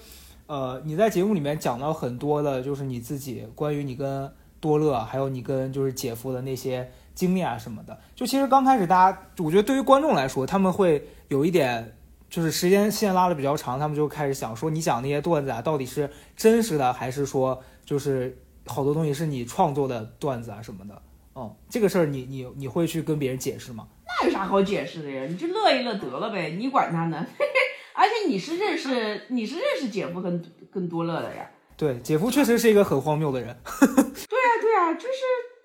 [0.47, 7.97] 呃，你在节目里面讲到很多的，就是你自己关于你跟多乐，还有你跟就是姐夫的那些经历啊什么的。
[8.17, 11.95] 就其实刚开始大家，我觉得对于观众来说，他们会有一点，
[12.29, 21.03] 就是时间线拉的比较长，他们就开始想说，你讲那些段子啊，到底是真实的，还是说就是好多东西是你创作的段子啊什么的。
[21.37, 23.87] 嗯，这个事儿你你你会去跟别人解释吗？
[24.07, 25.27] 那有啥好解释的呀？
[25.27, 27.27] 你就乐一乐得了呗，你管他呢。
[27.95, 31.49] 而且你是认识你是认识姐夫跟跟多乐的呀？
[31.77, 33.57] 对，姐夫确实是一个很荒谬的人。
[33.81, 35.09] 对啊，对啊，就是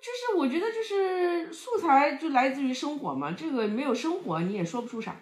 [0.00, 5.16] 就是，我觉得就是素材就来自于生活嘛，这个没有生活你也说不出啥。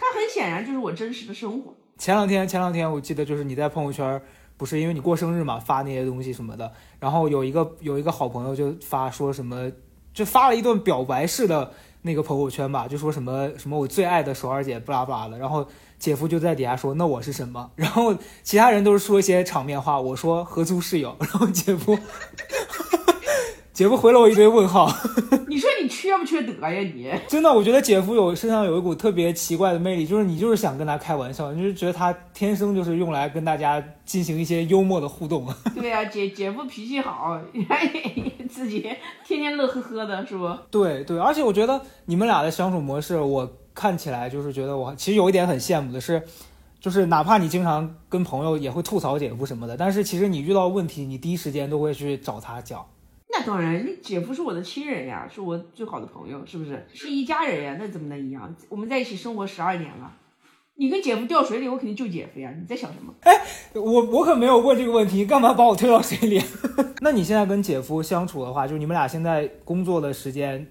[0.00, 1.74] 他很显然就是我真实的生活。
[1.98, 4.20] 前两天前两天我记得就是你在朋友圈，
[4.56, 9.70] 不是因为你过生日嘛，发那些东西什么的，然后有一个有一个好朋友就发说什么，
[10.14, 11.70] 就发了一段表白式的
[12.02, 15.68] 那个朋友圈吧，就说什么什么我最爱的首尔姐不拉不拉的，然后。
[16.00, 20.00] 姐夫就在底下说：“那我是什么？” 然后其他人都是说一些场面话。
[20.00, 21.94] 我说：“合租室友。”然后姐夫，
[23.80, 24.86] 姐夫回了我一堆问号。
[25.48, 26.80] 你说你缺不缺德呀？
[26.94, 35.48] 你真的，我觉得姐夫有身上有一股特别奇怪的魅力，就是你就是想跟他开玩笑，你就觉得他天生就是用来跟大家进行一些幽默的互动。
[35.74, 37.40] 对呀，姐姐夫脾气好，
[38.50, 38.80] 自己
[39.24, 40.54] 天天乐呵呵的，是不？
[40.70, 43.50] 对对，而且我觉得你们俩的相处模式，我。
[43.72, 46.20] 看起来就是觉得我其实有一点很羡慕的是，
[46.80, 52.84] 就是哪怕你经常跟朋友也会吐槽姐夫什么的，但是其实你遇到问题，你第一时间都会去找他讲。
[53.40, 56.86] 那当然，你姐夫是我的亲人呀，是我最好的朋友，是不是？
[56.92, 58.54] 是一家人呀，那怎么能一样？
[58.68, 60.12] 我们在一起生活十二年了，
[60.76, 62.52] 你跟姐夫掉水里，我肯定救姐夫呀。
[62.58, 63.14] 你在想什么？
[63.22, 63.32] 哎，
[63.74, 66.42] 我我可没有问这个问题，干嘛把我推到水里？
[67.00, 70.66] 那你现在跟姐夫相处的话，就你们俩现在工作的时间，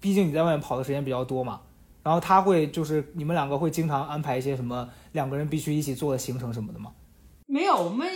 [0.00, 1.60] 毕竟你在外面跑的时间比较多嘛。
[2.02, 6.92] 然后他会就是你们两个会经常安排一些什么两个人必须一起做的行程什么的吗？
[7.46, 8.08] 没有，我们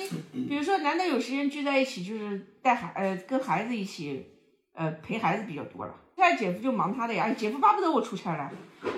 [0.49, 4.27] 比如说难得有时间聚在一起，就是带孩呃跟孩子一起
[4.75, 5.95] 呃陪孩子比较多了。
[6.17, 8.51] 现在姐夫就忙他的呀，姐夫巴不得我出差了，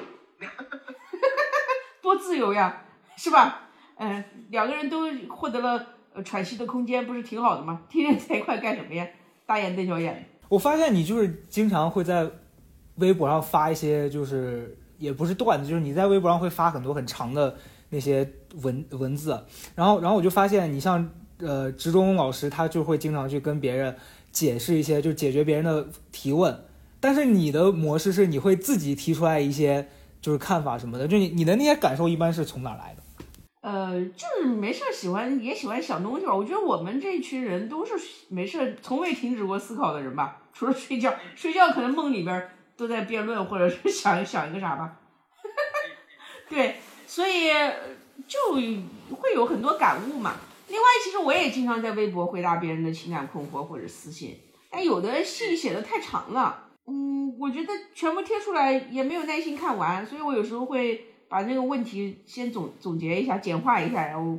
[2.01, 2.83] 多自由呀，
[3.17, 3.69] 是吧？
[3.97, 5.87] 嗯，两个人都获得了
[6.25, 7.83] 喘息的空间，不是挺好的吗？
[7.91, 9.07] 天天在一块干什么呀？
[9.45, 10.27] 大眼瞪小眼。
[10.49, 12.29] 我发现你就是经常会在
[12.97, 14.79] 微博上发一些就是。
[14.99, 17.57] 也不是段子，就是你在微博上会发很多很长的
[17.93, 18.27] 那些
[18.63, 19.39] 文文字，
[19.77, 23.95] 然后然后我就发现你像呃职中老师，他就会经常去跟别人
[24.33, 26.65] 解释一些，就解决别人的提问，
[26.99, 29.87] 但是你的模式是你会自己提出来一些
[30.23, 33.03] 就是看法什么的，就你你的那些感受一般是从哪来的？
[33.61, 36.35] 呃，就是没事喜欢也喜欢想东西吧。
[36.35, 37.93] 我觉得我们这群人都是
[38.29, 42.49] 没事从未停止过思考的人吧，除了睡觉，睡觉可能梦里边。
[42.75, 44.99] 都在辩论，或者是想想一个啥吧，
[46.49, 46.77] 对，
[47.13, 47.51] 所以
[48.27, 48.39] 就
[49.17, 50.37] 会有很多感悟嘛。
[50.69, 54.35] 另外，其实我也经常在微博回答别人的情感困惑或者私信，
[54.71, 64.39] 但有的信写的太长了，嗯，我觉得全部贴出来也没有耐心看完，所以我有时候会把那个问题先总总结一下，简化一下，然后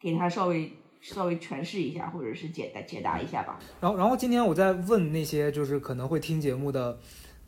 [0.00, 3.58] 给他稍微稍微诠释一下，或者是解答解答一下吧。
[3.82, 6.98] 然后，然后今天我在问那些就是可能会听节目的。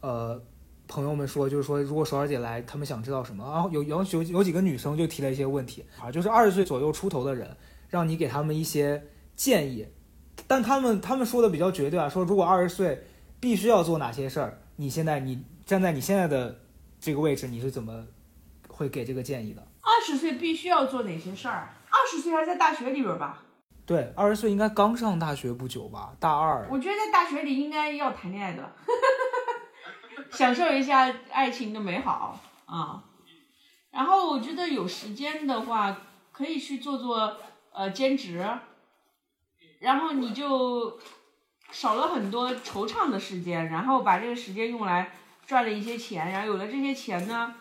[0.02, 0.40] 呃，
[0.88, 3.44] 朋友们说，就是说，如果首尔姐来，他们想知道什么？
[3.52, 7.56] 然后有有有有几个女生就提了一些问题啊，就是二十岁左右出头的人，
[7.88, 9.02] 让你给他们一些
[9.34, 9.86] 建议，
[10.46, 13.04] 但他们他们说的比较绝对啊，说如果二十岁
[13.40, 16.60] 必须要做哪些事儿，你现在你站在你现在的
[17.00, 18.06] 这个位置，你是怎么
[18.68, 19.66] 会给这个建议的？
[19.80, 21.68] 二十岁必须要做哪些事儿？
[21.88, 23.42] 二十岁还在大学里边吧？
[23.84, 26.12] 对，二十岁应该刚上大学不久吧？
[26.18, 26.66] 大二。
[26.70, 28.62] 我觉得在大学里应该要谈恋爱的。
[30.30, 33.04] 享受一下爱情的美好啊，
[33.90, 35.96] 然后我觉得有时间的话，
[36.32, 37.36] 可以去做做
[37.72, 38.46] 呃兼职，
[39.80, 40.98] 然后你就
[41.70, 45.12] 少了很多惆怅的时间，然后把这个时间用来
[45.46, 47.54] 赚了一些钱，然后有了这些钱呢，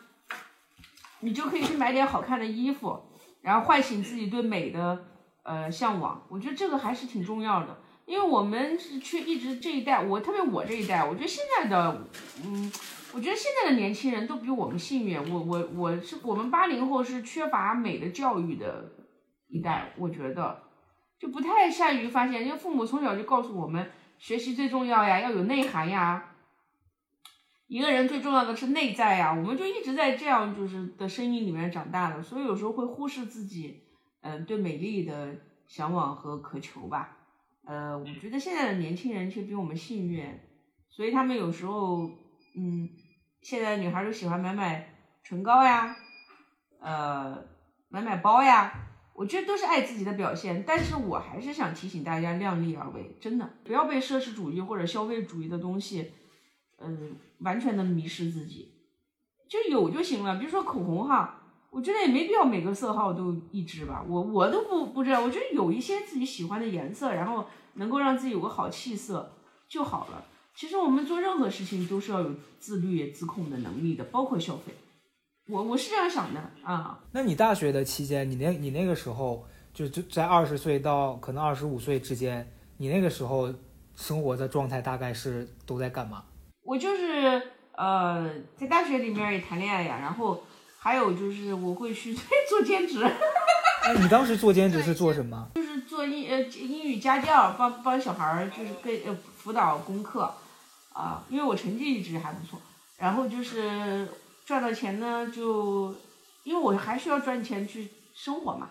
[1.20, 5.06] 你就可以去买点好看的衣服，然后唤醒自己对美的
[5.44, 7.78] 呃向往，我觉得这个还是挺重要的。
[8.06, 12.08] 因为我们是去一直这一代，我特别我这一代，我觉得现在的，
[12.44, 12.72] 嗯，
[13.14, 15.18] 我觉得现在的年轻人都比我们幸运。
[15.34, 18.92] 我我我是我们八零后是缺乏美的教育的
[19.48, 20.62] 一代，我觉得
[21.20, 23.90] 就不太善于发现，因为父母从小就告诉我们，
[24.20, 26.36] 学习最重要呀，要有内涵呀，
[27.66, 33.82] 一个人最重要的是内在呀，我们就一直在这样就是的声音里面长大的，所以有时候会忽视自己，
[34.22, 35.36] 嗯，对美丽的
[35.68, 37.15] 向往和渴求吧。
[37.66, 40.26] 呃，我觉得现在的年轻人却比我们幸运，
[40.90, 42.10] 所以他们有时候，
[42.56, 42.90] 嗯，
[43.42, 44.94] 现在女孩就喜欢买买
[45.24, 45.96] 唇膏呀，
[46.80, 47.44] 呃，
[47.90, 48.72] 买买包呀，
[49.14, 50.64] 我觉得都是爱自己的表现。
[50.66, 56.12] 但是我还是想提醒大家量力而为，真的不要被奢侈主义或者消费主义的东西，
[56.78, 58.72] 嗯，完全的迷失自己。
[59.48, 61.45] 就有就行了，比如说口红哈，
[61.76, 64.02] 我觉得也没必要每个色号都一支吧。
[64.08, 69.34] 我我都不不知道，我觉得有一些自己喜欢的颜色，然后能够让自己有个好气色
[69.68, 70.24] 就好了。
[70.56, 74.74] 其实我们做任何事情都是要有自律、自控的能力的，包括消费。
[75.50, 76.98] 我我是这样想的啊。
[77.12, 83.54] 那你大学的期间，你那你那个时候就就在二十岁到可能二十五岁之间，你那个时候
[83.96, 86.24] 生活的状态大概是都在干嘛？
[86.64, 87.42] 我就是
[87.76, 90.42] 呃，在大学里面也谈恋爱呀，然后
[90.86, 92.14] 还有就是我会去
[92.48, 95.50] 做兼职，哎，你当时做兼职是做什么？
[95.56, 100.32] 就是做英呃英语家教，帮帮小孩儿就是跟呃辅导功课
[100.94, 102.62] 啊，因为我成绩一直还不错，
[103.00, 104.08] 然后就是
[104.46, 105.92] 赚到钱呢，就
[106.44, 108.70] 因为我还需要赚钱去生活嘛，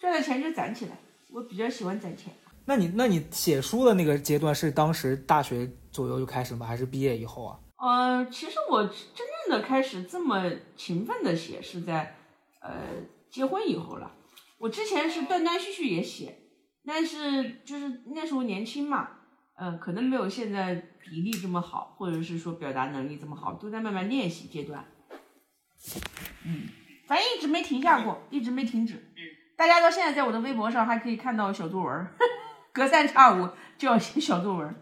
[0.00, 0.96] 赚到钱就攒起来，
[1.30, 2.32] 我比较喜欢攒钱。
[2.64, 6.64] 那你那你写书的那个阶段是当时大学左右就开始吗？
[6.64, 7.58] 还是毕业以后啊？
[7.84, 12.16] 呃，其实我真正的开始这么勤奋的写是在
[12.62, 12.72] 呃
[13.30, 14.10] 结婚以后了。
[14.56, 16.34] 我之前是断断续续也写，
[16.86, 19.10] 但是就是那时候年轻嘛，
[19.58, 24.82] 呃，可能没有现在比例这么好，或者是说表达能力这么好，都在慢慢练习阶段。
[26.46, 26.66] 嗯，
[27.06, 29.12] 反正一直没停下过，一直没停止。
[29.58, 32.14] 大家到现在在我的微博上还可以看到小作文儿，
[32.72, 34.74] 隔三差五就要写小作文儿。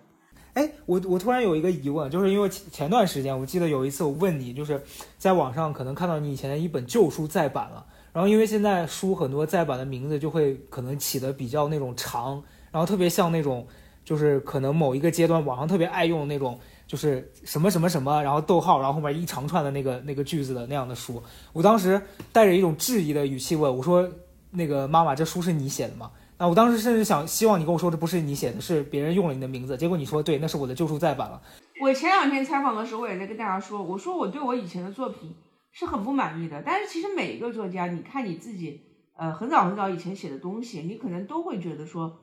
[0.55, 4.81] 哎，我我突然有一个疑问，就是因为前前段时间我记得有一次我问你，就是
[5.17, 13.67] 在网上可能看到你以前的一本旧书再版了，然后因为现在书很多再版的名字就会可能起的比较那种长，然后特别像那种
[14.05, 21.23] 就是可能某一个阶段网上特别爱用那种就是什么什么什么，然后逗号，然后后面一长串的那个那个句子的那样的书，
[21.55, 21.99] 我当时
[22.31, 24.07] 带着一种质疑的语气问我说
[24.51, 26.11] ：“那个妈妈，这书是你写的吗？”
[26.43, 29.77] 那我当时甚至想希望你跟我说这不是你写的，是别人用了你的名字。
[29.77, 31.41] 结果你说对，那是我的旧书再版了。
[31.81, 35.37] 我前两天采访的时候，我也在跟大家说，我说我对我以前的作品
[35.71, 36.61] 是很不满意的。
[36.67, 38.81] 但是其实每一个作家，你看你自己，
[39.17, 42.19] 呃，很早很早以前写的东西，你可能都会觉得说，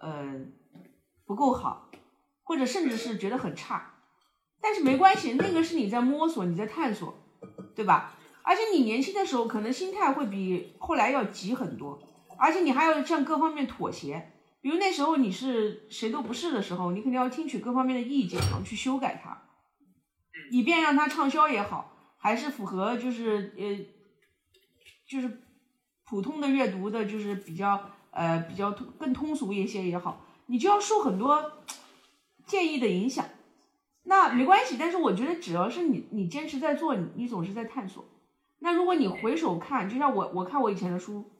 [0.00, 0.34] 呃，
[1.24, 1.92] 不够好，
[2.42, 3.94] 或者甚至是觉得很差。
[4.60, 7.14] 但是没关系，那个是你在摸索，你在探索，
[7.76, 8.16] 对吧？
[8.42, 12.02] 而且你年轻的时候，可能心态会比后来要急很多。
[12.40, 14.32] 而且你还要向各方面妥协，
[14.62, 19.42] 比如那时候你是谁都不是的时候，你肯定要听取各方面的意见，然后去修改它，
[20.50, 23.78] 以便让它畅销也好，还是符合就是呃，
[25.06, 25.42] 就是
[26.06, 31.64] 普通的阅读的，就是比较呃比较通更通俗一些也好，你就要受很多
[32.46, 33.26] 建议的影响。
[34.04, 38.02] 那没关系，但是我觉得只要是你你坚持在做，你你总是在探索。
[38.60, 41.30] 那如果你回首看，就像我我看我以前的书。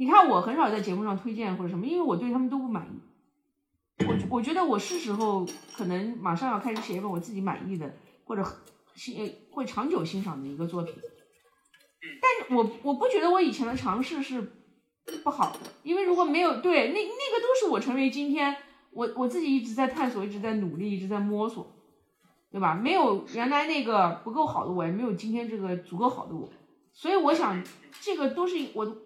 [0.00, 4.04] 你看，我很少在节目上推荐或者什么，因为我对他们都不满意。
[4.06, 5.44] 我我觉得我是时候
[5.76, 7.92] 可能马上要开始写一本我自己满意的
[8.24, 8.46] 或者
[8.94, 10.94] 欣会长久欣赏的一个作品。
[12.22, 14.52] 但我我不觉得我以前的尝试是
[15.24, 18.56] 不好的，因为如果没有对那那个都是我成为今天
[18.92, 21.74] 我我自己一直在探索、一直在努力、一直在摸索，
[22.52, 22.72] 对吧？
[22.72, 26.48] 没有原来那个不够好的我，也没有今天这个足够好的我。
[26.92, 27.60] 所以我想，
[28.00, 28.96] 这个都是我。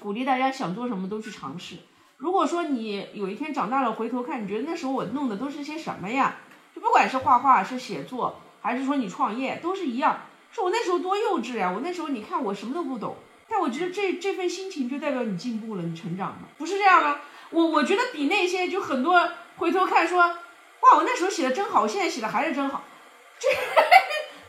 [0.00, 1.76] 鼓励大家想做什么都去尝试。
[2.16, 6.36] 如果说你有一天长大了回头看，你觉得那时候我弄的都是些什么呀？
[6.74, 10.20] 就不管是画画、是写作，还是说你创业，都是一样。
[10.50, 11.70] 说我那时候多幼稚呀！
[11.74, 13.16] 我那时候你看我什么都不懂，
[13.48, 17.18] 但我觉得这这份心情就代表你进步了，你成长了，不是这样吗？
[17.50, 22.82] 我我觉得比那些就很多回头看说，哇，我那时候写的真好，我现在写的还是真好。
[23.38, 23.48] 这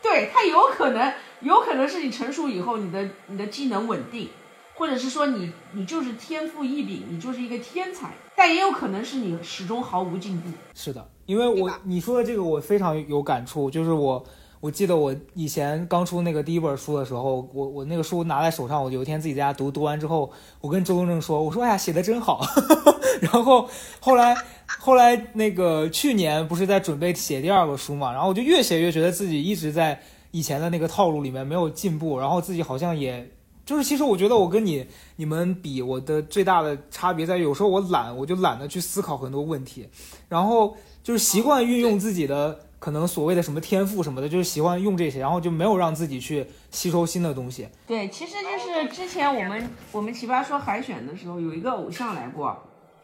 [0.00, 4.30] 对他有可能，有可能是你成熟以后，你的你的技能稳定。
[4.78, 10.48] 或者是说你你就是天赋异禀，你就是一个天才，但也有可能是你始终毫无进步。
[10.72, 14.24] 是的，因为我你说的这个我非常有感触，就是我
[14.60, 22.40] 我记得我以前刚出那个第一本书的时候，我我那个书拿在手上，我有一天自己在家读，读完之后，我跟周东正说，我说哎呀写的真好，
[23.20, 23.68] 然后
[23.98, 24.36] 后来
[24.78, 30.00] 后来那个去年不是在准备写第二个书嘛，然后我就越写越觉得自己一直在
[30.30, 33.28] 以前的那个套路里面没有进步，然后自己好像也。
[33.68, 39.86] 就是其实我觉得我跟你你们比，我的最大的差别在于，有时候我懒，我就懒得去思考很多问题，
[40.26, 47.68] 然后就是习惯运用自己的可能所谓的什么天赋什么的，就是习惯用这些，然后就没有让自己去吸收新的东西。
[47.86, 52.56] 对，其实就是之前我们我们奇葩说海选的时候，有一个偶像来过，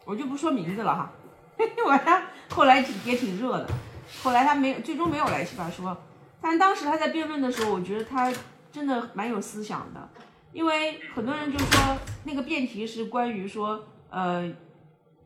[0.03, 1.11] 我就不说名字了哈，
[1.85, 3.69] 我他后来也挺热的，
[4.23, 5.95] 后来他没有最终没有来奇葩说，
[6.41, 8.33] 但当时他在辩论的时候，我觉得他
[8.73, 10.09] 真的蛮有思想的。
[10.55, 14.49] 因为很多人就说那个辩题是关于说呃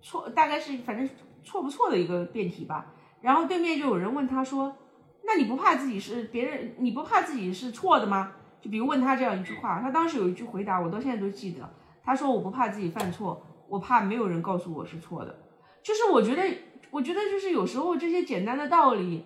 [0.01, 1.07] 错，大概是反正
[1.43, 2.95] 错不错的一个辩题吧。
[3.21, 4.75] 然后对面就有人问他说
[5.23, 6.73] ：“那你不怕自己是别人？
[6.80, 11.69] 你不怕自己是错的吗？”就比如问他这样一句话，他当时有一句回答，我到现在都记得。
[12.03, 15.43] 他说：“我不怕自己犯错，我怕没有人告诉我是错的。”
[15.84, 16.43] 就是我觉得，
[16.89, 19.23] 我觉得就是有时候这些简单的道理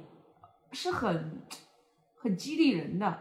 [0.74, 1.42] 是很
[2.18, 3.20] 很激励人的，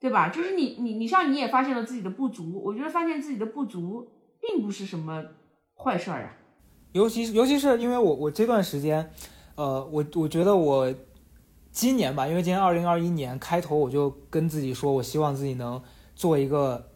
[0.00, 0.28] 对吧？
[0.28, 4.08] 就是你你你像你也发现了自己的不足，我觉得发现自己的不足
[4.40, 5.22] 并不是什么
[5.74, 6.36] 坏事儿啊。
[6.92, 9.10] 尤其尤其是因为我我这段时间。
[9.58, 10.94] 呃，我我觉得我
[11.72, 15.82] 今年吧，因为今年二零二一年开头，我就跟自己说，我希望自己能
[16.14, 16.90] 做一个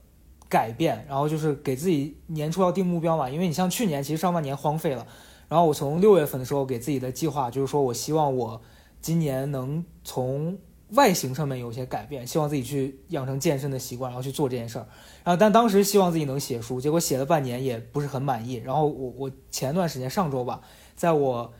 [0.46, 3.30] 改变，然后就是给自己年初要定目标嘛。
[3.30, 5.06] 因为你像去年，其实上半年荒废了，
[5.48, 8.60] 然后我从六月份的时候给自己的计划就是说我希望我
[9.00, 10.58] 今年能从
[10.92, 14.86] 外形上面有些改变，希望自己去养成健身的习惯，然后去做这件事儿。
[15.24, 18.54] 然后但当时希望自己能写书，结果写了半年也不是很满意。
[18.54, 20.60] 然后我我前段时间上周吧，
[20.94, 21.52] 在我。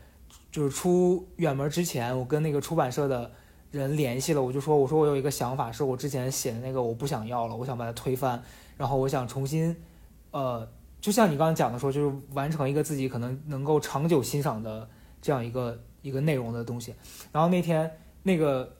[0.51, 3.31] 就是出远门之前，我跟那个出版社的
[3.71, 8.43] 人联系了，我就说，我说我有一个想法，是我之前写的那个我不想要了，我想把它推翻，
[8.75, 9.73] 然后我想重新，
[10.31, 10.67] 呃，
[10.99, 14.89] 就像你刚刚讲的说，就是完成一个自己可能能够长久欣赏的
[15.21, 16.93] 这样一个一个内容的东西。
[17.31, 17.89] 然后那天
[18.23, 18.75] 那个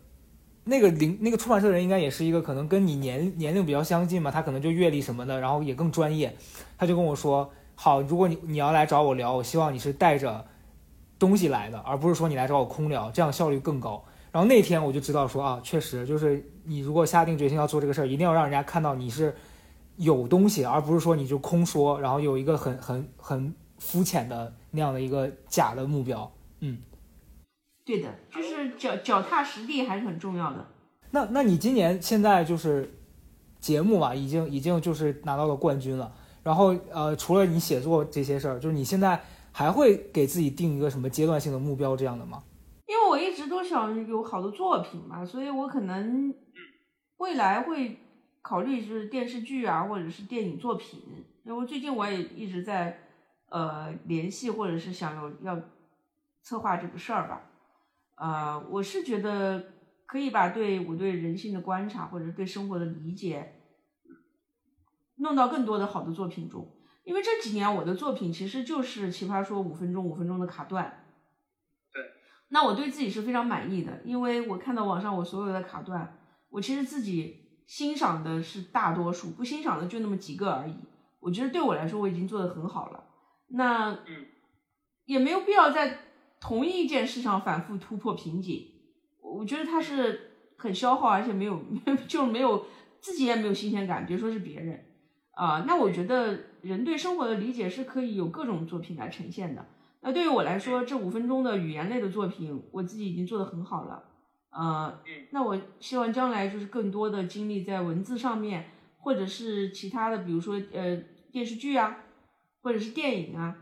[0.64, 6.36] 那个领那个出版社的人应该也是一个可能跟你年年龄比较相近嘛，他可能就阅历什么的，然后也更专业，
[6.78, 10.45] 他就跟我说，好，如果你你要来找我聊，我希望你是带着。
[11.20, 14.03] 东西来的，而不是说你来找我空聊，这样效率更高。
[14.32, 19.36] 然后那天我就知道说啊，确实就是你如果下定决心要做这个事儿，一定要让人家看到你是
[19.97, 26.32] 有东西，而不是说你就空说，然后有一个很很很肤浅的那样的一个假的目标。
[26.62, 26.80] 嗯，
[27.95, 30.65] 对的，就是脚脚踏实地还是很重要的。
[31.11, 32.93] 那那你今年现在就是
[33.59, 36.11] 节目嘛，已经已经就是拿到了冠军了。
[36.43, 39.21] 然后呃，除了你写作这些事儿，就是你现在。
[39.53, 42.41] 还会给自己定一个什么阶段性的目标这样的吗？
[42.87, 46.33] 因为我一直都想有好的作品嘛，所以我可能
[47.17, 47.99] 未来会
[48.41, 51.01] 考虑就是电视剧啊，或者是电影作品。
[51.43, 52.97] 因为最近我也一直在
[53.49, 55.59] 呃联系，或者是想有要
[56.41, 57.41] 策划这个事儿吧。
[58.22, 59.74] 呃，我是觉得
[60.05, 63.63] 可以把对我对人性的观察，或者对生活的理解，
[65.15, 66.72] 弄到更多的好的作品中。
[67.03, 71.03] 因为这几年我的作品其实就是《奇葩说》五分钟五分钟的卡段，
[71.91, 72.03] 对，
[72.49, 76.19] 那我对自己是非常满意的，因为我看到网上我所有的卡段，
[76.51, 80.76] 我其实自己欣赏的是大多数，不欣赏的就那么几个而已。
[81.19, 83.03] 我觉得对我来说我已经做的很好了，
[83.47, 84.28] 那嗯
[85.05, 85.97] 也没有必要在
[86.41, 88.67] 同一件事上反复突破瓶颈。
[89.21, 91.63] 我觉得它是很消耗，而且没有
[92.05, 92.65] 就没有
[92.99, 94.83] 自己也没有新鲜感，别说是别人。
[95.33, 99.65] 啊，那我觉得人对生活的理解是可以有各种作品来呈现的。
[100.01, 104.03] 那对于我来说，这五分钟的语言类的作品，我自己已经做得很好了。
[104.49, 108.65] 呃，那我希望将来就是更多的精力在文字上面，
[108.97, 110.97] 或者是其他的，比如说呃
[111.31, 112.03] 电视剧啊，
[112.61, 113.55] 或者是电影啊，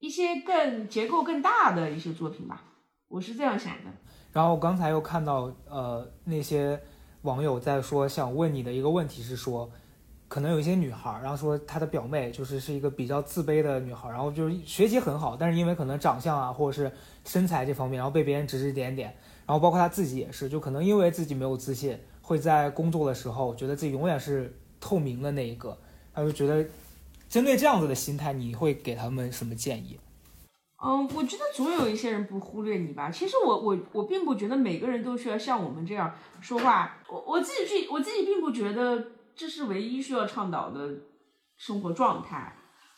[0.00, 2.62] 一些更结构更大的一些作品吧。
[3.08, 3.90] 我是这样想的。
[4.32, 6.80] 然后刚才又看到呃那些
[7.22, 9.70] 网友在说，想问你的一个问题是说。
[10.30, 16.92] 可能有一些女孩，然后说她的表妹就是是一个比较自卑的女孩，然后就是学习很好，但是因为可能长相啊或者是
[17.24, 19.08] 身材这方面，然后被别人指指点点，
[19.44, 25.76] 然后包括她自己也是，就可能因为自己没有自信，会在工作的时候觉得自己永远是透明的那一个，
[26.14, 26.64] 她就觉得
[27.30, 29.98] 针对这样子的心态，你会给他们什么建议？
[30.84, 33.10] 嗯，我觉得总有一些人不忽略你吧。
[33.10, 36.12] 其实我我我并不觉得每个人都需要像我们这样
[36.42, 39.12] 说话，我我自己去我自己并不觉得。
[39.32, 40.92] 这是唯一需要倡导的
[41.56, 42.54] 生活状态。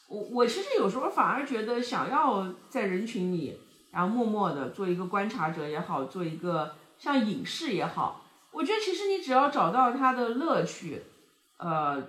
[0.08, 3.56] 我我其实有时候反而觉得，想要在人群里，
[3.92, 11.00] 然后默默的做一个观察者也好，做一个像隐士也好，我觉得其实你只要找到他的乐趣，
[11.58, 12.02] 呃，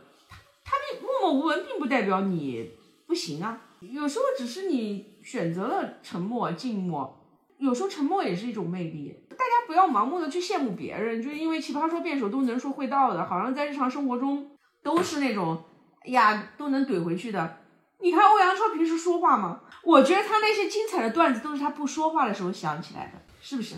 [0.63, 2.71] 他并默默无闻，并不代表你
[3.05, 3.61] 不行啊。
[3.81, 9.13] 有时候只是你选择了沉默、静默，有时候沉默也是一种魅力。
[9.29, 14.51] 大家不要盲目的去羡慕别人，就是因为奇葩说辩手都能说会道的，好像在日常生活中
[14.81, 15.63] 都是那种
[16.05, 17.57] 哎呀都能怼回去的。
[17.99, 19.61] 你看欧阳超平时说话吗？
[19.83, 23.75] 我觉得他那些精彩的段子都是他不说话的时候想起来的，是不是？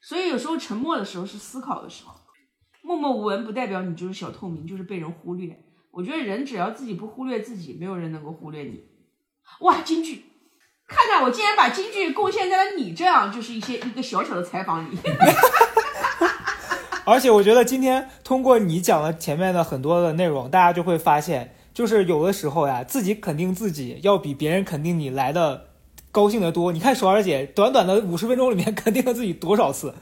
[0.00, 2.14] 所以有时候沉默的时候是思考的时候，
[2.82, 5.63] 默默无闻不代表你就是小透明，就是被人忽略。
[5.94, 8.84] 我觉得人只要自己不忽略自己，没有人能够忽略你。
[9.60, 10.24] 哇，京剧。
[10.86, 14.98] 看看我竟然把京剧贡献在了你这样，就是一些一个小小的采访里。
[17.06, 25.68] 而且我觉得今天通过你讲了前面的很多的内容，大家就会发现，就是有的时候呀，自己肯定自己要比别人肯定你来的
[26.10, 26.72] 高兴的多。
[26.72, 29.94] 你看首尔姐短短的五十分钟里面 肯定了自己多少次？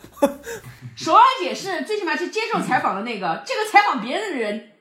[0.97, 4.72] 首尔姐是最起码是接受采访的那个，这个采访别人的人，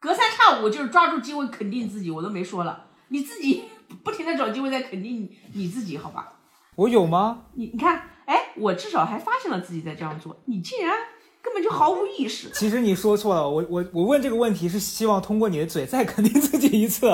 [0.00, 3.64] 隔三差五就是抓住机会肯定自己，我都没说了，你自己
[4.02, 6.32] 不停的找机会在肯定你自己，好吧？
[6.76, 7.42] 我有吗？
[7.54, 10.96] 你你看，哎，我至少还发现了自己在这样做，你竟然
[11.42, 12.48] 根本就毫无意识。
[12.50, 17.06] 其实你说错了，我我我问这个问题是希望通过你的嘴再肯定自己一次，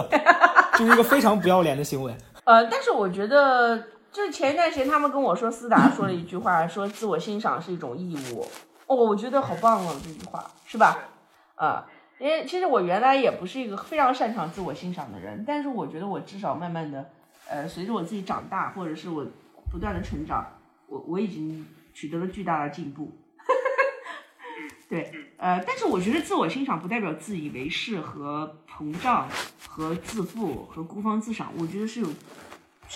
[0.79, 2.17] 就是一个非常不要脸的行为。
[2.45, 3.77] 呃，但是我觉得，
[4.13, 8.47] 就是前一段时间他们跟我说，思达说了一句话，说自我欣赏是一种义务。
[8.87, 10.97] 哦，我觉得好棒哦，这句话是吧？
[11.57, 11.85] 啊、
[12.19, 17.11] 因为其实我原来也不是一个非常擅长自我欣赏的人，但是我觉得我至少慢慢的，
[17.49, 19.27] 呃，随着我自己长大，或者是我
[19.71, 20.47] 不断的成长，
[20.87, 23.13] 我我已经取得了巨大的进步。
[24.89, 29.29] 对，呃，但是我觉得自我欣赏不代表自以为是和膨胀
[29.69, 32.09] 和自负和孤芳自赏，我觉得是有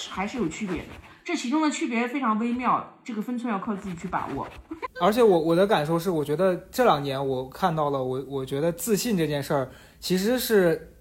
[0.08, 0.88] 还是有区别的。
[1.24, 4.46] 这其中的区别非常微妙，这个分寸要靠自己去把握。
[5.00, 10.94] 而且我我的感受是，我觉得这两年我看到了，我我觉得自信这件事儿其实是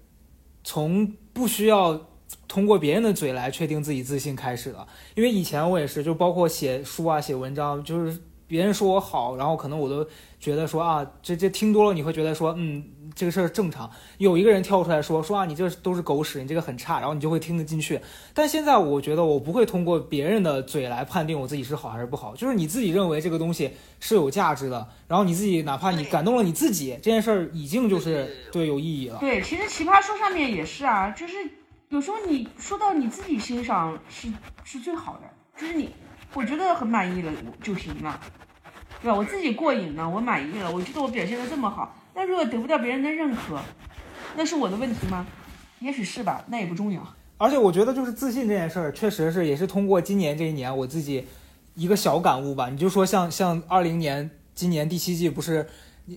[0.62, 2.00] 从不需要
[2.46, 4.86] 通过别人的嘴来确定自己自信开始的。
[5.14, 10.06] 因为以前我也是，就包括写书啊、写文章，就是别人说我好，然后可能我都
[10.38, 12.84] 觉得说啊，这这听多了你会觉得说，嗯，
[13.14, 13.90] 这个事儿正常。
[14.18, 18.00] 有一个人跳出来说说啊，你这都是狗屎，你这个很差，然后你就会听得进去。
[18.34, 29.18] 但现在我觉得我不会通过别人的嘴来判定我自己是好还是不好，就是你自己认为这个东西是有价值的，然后你自己哪怕你感动了你自己，这件事儿已经就是对有意义了。
[29.18, 31.34] 对，其实奇葩说上面也是啊，就是
[31.88, 34.32] 有时候你说到你自己欣赏是
[34.64, 35.90] 是最好的，就是你
[36.34, 37.32] 我觉得很满意了
[37.62, 38.20] 就行了，
[39.02, 39.16] 对吧？
[39.16, 43.60] 我自己过瘾了，我满意了，我觉得我表现的这么好，那如果得不到别人的认可，
[44.36, 45.26] 那是我的问题吗？
[45.78, 47.02] 也许是吧，那也不重要。
[47.38, 51.26] 而且我觉得就是自信这件事儿，确实是也是通过今年这一年我自己
[51.74, 52.68] 一个小感悟吧。
[52.68, 55.66] 你就说像像二零年今年第七季不是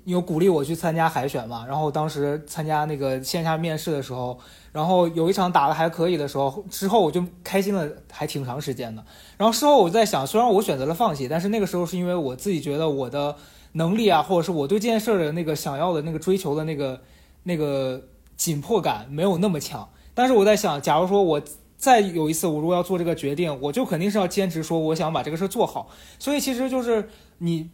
[0.05, 1.63] 你有鼓励我去参加海选嘛？
[1.67, 4.39] 然后当时参加那个线下面试的时候，
[4.71, 9.05] 然后有一场打的还可以的时候，之后我就开心了还挺长时间的。
[9.37, 13.35] 然后事后我在想，虽然我选择了放弃，但是那个时候是因为我自己觉得我的
[13.73, 16.99] 能力啊，或者是我对这件事儿的那个想要的那个追求的那个
[17.43, 18.01] 那个
[18.35, 19.87] 紧迫感没有那么强。
[20.15, 21.41] 但是我在想，假如说我
[21.77, 25.89] 再有一次，我如果要做这个决定，我就肯定是要坚持说我想把这个事儿做好。
[26.17, 27.69] 所以其实就是你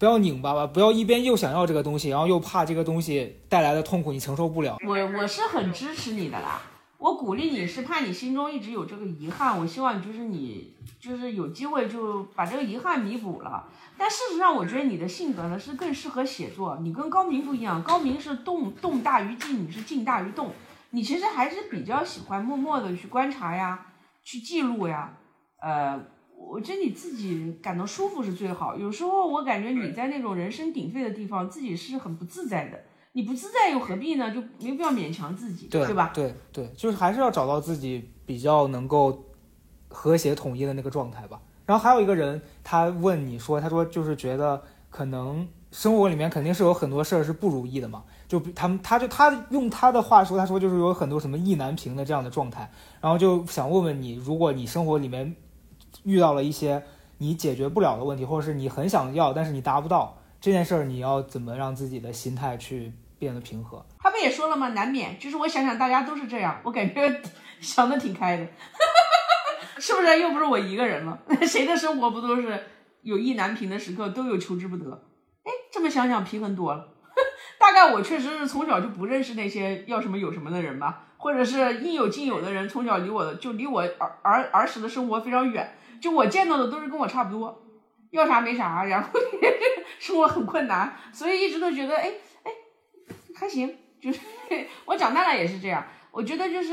[0.00, 4.78] 不要拧巴吧，不要一边又想要这个东西，然后又怕这个东西带来的痛苦你承受不了。
[4.86, 6.62] 我我是很支持你的啦，
[6.96, 13.68] 我鼓励你是怕你心中一直有这个遗憾，我希望就是你就是有机会就把这个遗憾弥补了。
[13.98, 20.50] 但事实上，我觉得你的性格呢是更适合写作，你跟高明不一样，高明是动动大于静，你是静大于动，
[20.92, 23.88] 你其实还是比较喜欢默默的去观察呀，
[24.24, 25.12] 去记录呀，
[25.60, 26.00] 呃。
[26.48, 28.76] 我觉得你自己感到舒服是最好。
[28.76, 32.80] 有时候我感觉你在那种人声鼎沸的地方，自己是很不自在的。
[33.12, 34.32] 你不自在又何必呢？
[34.32, 36.12] 就没必要勉强自己，对吧？
[36.14, 39.26] 对对，就是还是要找到自己比较能够
[39.88, 41.40] 和谐统一的那个状态吧。
[41.66, 48.04] 然后还有一个人，他问你说，他说就是觉得可能生活里面肯定是有很多事儿是不如意的嘛。
[48.28, 52.70] 就他们，他就他用他的话说，他说就是有很多什么意难平的这样的状态。
[53.00, 55.34] 然后就想问问你，如果你生活里面
[56.04, 56.82] 遇到了一些
[57.18, 63.84] 你解决不了的问题，或者是你很想要但是你达不到这件事儿，你要怎么让自己的心态去变得平和？
[63.98, 64.68] 他不也说了吗？
[64.68, 67.20] 难免，就是我想想，大家都是这样，我感觉
[67.60, 68.46] 想的挺开的，
[69.78, 70.18] 是不是？
[70.18, 72.62] 又不是我一个人了， 谁的生活不都是
[73.02, 75.02] 有意难平的时刻，都有求之不得？
[75.44, 76.88] 哎，这么想想平衡多了。
[77.58, 85.76] 大概我确实是从小就不认识那些要什么有什么的人吧，或者是应有尽有的人，从小离我的就离我儿儿儿时的生活非常远。
[86.00, 87.62] 就我见到的都是跟我差不多，
[88.10, 89.10] 要啥没啥，然后
[90.00, 92.10] 生活很困难，所以一直都觉得哎
[92.44, 92.52] 哎
[93.36, 94.18] 还行，就是
[94.86, 95.84] 我长大了也是这样。
[96.10, 96.72] 我觉得就是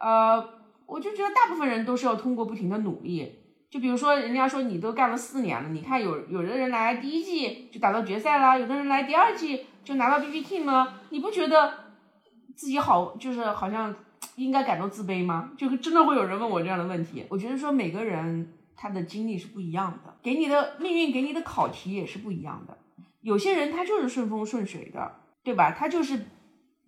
[0.00, 0.44] 呃，
[0.84, 3.40] 我就觉得大部分人都是要通过不停的努力。
[3.70, 11.85] 就比如说，人家说你都干了四年了，你看有有的人来第一季就打到决赛了，有的人来第二季就拿到 BB King 了，你不觉得
[12.56, 13.94] 自己好就是好像
[14.34, 15.52] 应该感到自卑吗？
[15.56, 17.24] 就真的会有人问我这样的问题。
[17.28, 22.76] 我觉得说每个人他的经历是不一样的，给你的命运给你的考题也是不一样的。
[23.20, 25.74] 有些人他就是顺风顺水的，对吧？
[25.76, 26.26] 他就是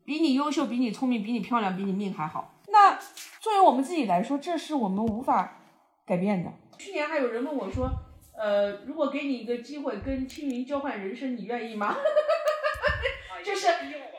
[0.04, 2.54] 比你优秀，比你聪明，比你漂亮，比你命还好。
[2.68, 2.98] 那
[3.40, 5.58] 作为我们自己来说，这是我们无法
[6.06, 6.52] 改变的。
[6.78, 7.90] 去年还有人问我说，
[8.38, 11.96] 呃，如果给你一个机会跟青云交换人生，你愿意吗？
[13.44, 13.68] 就是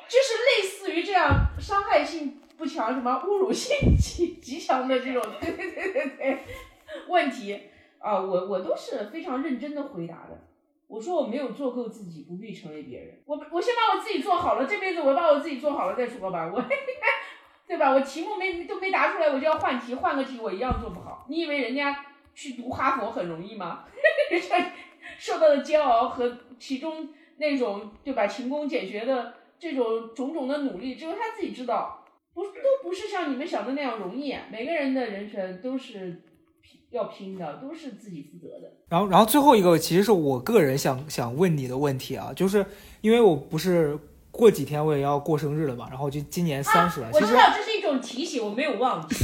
[0.09, 1.29] 就是类似于这样
[1.59, 6.39] 伤害性不强，什么侮辱性极极强的这种，对对对对对，
[7.07, 7.57] 问题
[7.99, 10.41] 啊，我我都是非常认真的回答的。
[10.87, 13.21] 我说我没有做够自己，不必成为别人。
[13.25, 16.51] 我我先把我自己做好了，这辈子我把我自己做好了再说吧。
[16.51, 16.59] 我，
[17.67, 17.91] 对吧？
[17.91, 21.27] 我题目没都没答出来，我就要换题，换个题我一样做不好。
[21.29, 22.03] 你以为人家
[22.33, 23.85] 去读哈佛很容易吗？
[24.31, 24.71] 人 家
[25.19, 32.51] 受到的煎熬和其中那种对吧勤工俭学的这种种种的努力，只有他自己知道，不都
[32.81, 34.33] 不是像你们想的那样容易。
[34.51, 36.21] 每个人的人生都是
[36.61, 38.71] 拼要拼的，都是自己负责的。
[38.89, 42.65] 然后，然后最后一个其实是我个人想想问你的问题啊，就是
[43.01, 43.97] 因为我不是
[44.31, 49.15] 过几天我也要过生日了嘛，然后就今年三十了，其实我知道这是一种提醒，我没有忘记。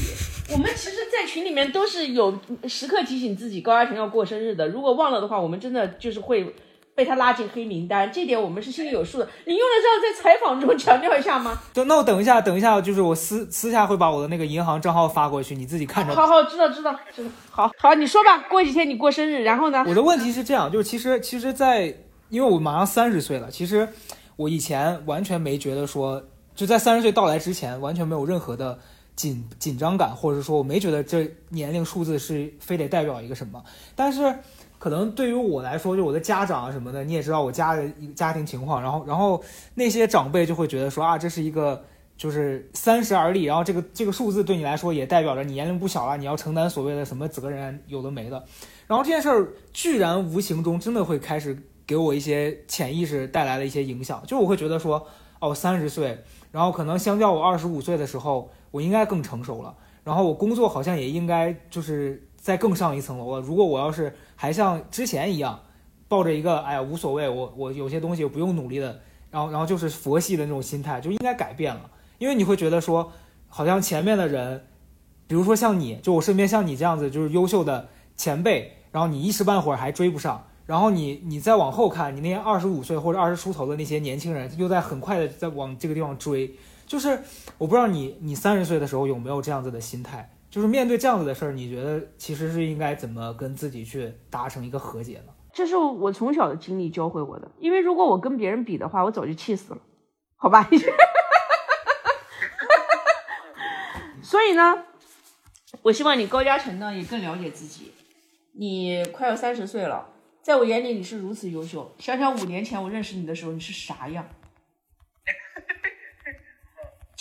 [0.53, 4.67] 我们其实，在群里面都是有时刻提醒自己高嘉诚要过生日的。
[4.67, 6.53] 如果忘了的话，我们真的就是会
[6.95, 8.09] 被他拉进黑名单。
[8.11, 9.27] 这点我们是心里有数的。
[9.45, 11.59] 你用得着在采访中强调一下吗？
[11.73, 16.15] 对，那我等一下，等一下，就是我私私下会把我的那个银行账号发过去，你自己看着。
[16.15, 17.29] 好好，知道知道知道。
[17.51, 18.39] 好好，你说吧。
[18.49, 19.83] 过几天你过生日，然后呢？
[19.87, 21.93] 我的问题是这样，就是其实其实在，
[22.29, 23.87] 因为我马上三十岁了，其实
[24.37, 26.23] 我以前完全没觉得说，
[26.55, 28.79] 就在三十岁到来之前，完全没有任何的
[29.15, 33.61] 紧紧张感，或者说我没觉得这年龄数字是非得代表一个什么。
[33.95, 34.39] 但是
[34.77, 41.83] 可能对于我来说，就我的家长啊什么的，你也知道我家的一个家庭情况，然后然后那些长辈就会觉得说啊，这是一个。
[42.17, 48.41] 就是三十而立，然后这个这个数字对你来说也代表着你年龄不小了，你要承担所谓的什么责任，有的没的。
[48.87, 55.05] 然后这件事儿居然无形中真的会开始给我一些潜意识带来了一些影响，就是我会觉得说，
[55.41, 56.17] 哦，三十岁，
[56.53, 63.41] 然后可能相较我二十五岁的时候，我应该更成熟了，然后我工作好像也应该就是再更上一层楼了。
[63.41, 65.59] 如果我要是还像之前一样，
[66.07, 71.89] 抱着一个哎呀无所谓，我我有些东西不用努力的，然后然后就是佛系的那种心态，就应该改变了。
[72.19, 73.11] 因为你会觉得说，
[73.47, 74.63] 好像前面的人，
[75.25, 86.53] 比如说像你，就我身边像你这样子，就是优秀的前辈，然后你一时半会儿还追不上，然后你你再往后看，你那些二十五岁或者二十出头的那些年轻人，又在很快的在往这个地方追，
[86.85, 87.19] 就是
[87.57, 95.33] 我不知道你你三十岁的时候有没有这样子的心态，就是面对这样子的事儿，你觉得其实是应该怎么跟自己去达成一个和解呢？
[95.51, 99.81] 这是我从小的经历教会我的，因为如果我跟别人比的话，我早就气死了，
[100.37, 100.69] 好吧？
[104.23, 104.85] 所以呢，
[105.81, 107.91] 我希望你高嘉诚呢也更了解自己。
[108.53, 110.07] 你快要三十岁了，
[110.41, 111.93] 在我眼里你是如此优秀。
[111.99, 114.25] 想想五年前我认识你的时候，你是啥样？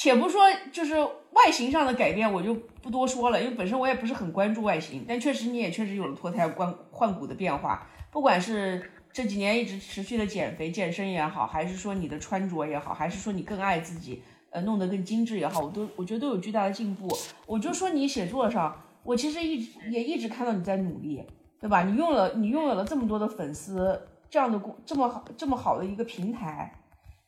[0.05, 0.95] 且不说就是
[1.31, 6.47] 外形上的改变，我就不多说了，因为本身我也不是很关注外形，但确实你也确实有了脱胎
[6.91, 7.87] 换骨的变化。
[8.11, 14.23] 不管是这几年一直持续的减肥健身也好，还是说你的穿着也好，还是说你更爱自己。
[14.51, 17.09] 呃，弄得更精致也好，我都我觉得都有巨大的进步。
[17.47, 21.25] 我就说你写作上，我其实一直也一直看到你在努力，
[21.59, 21.83] 对吧？
[21.83, 26.73] 你用了你拥有了这么多的粉丝，这样的这么好这么好的一个平台，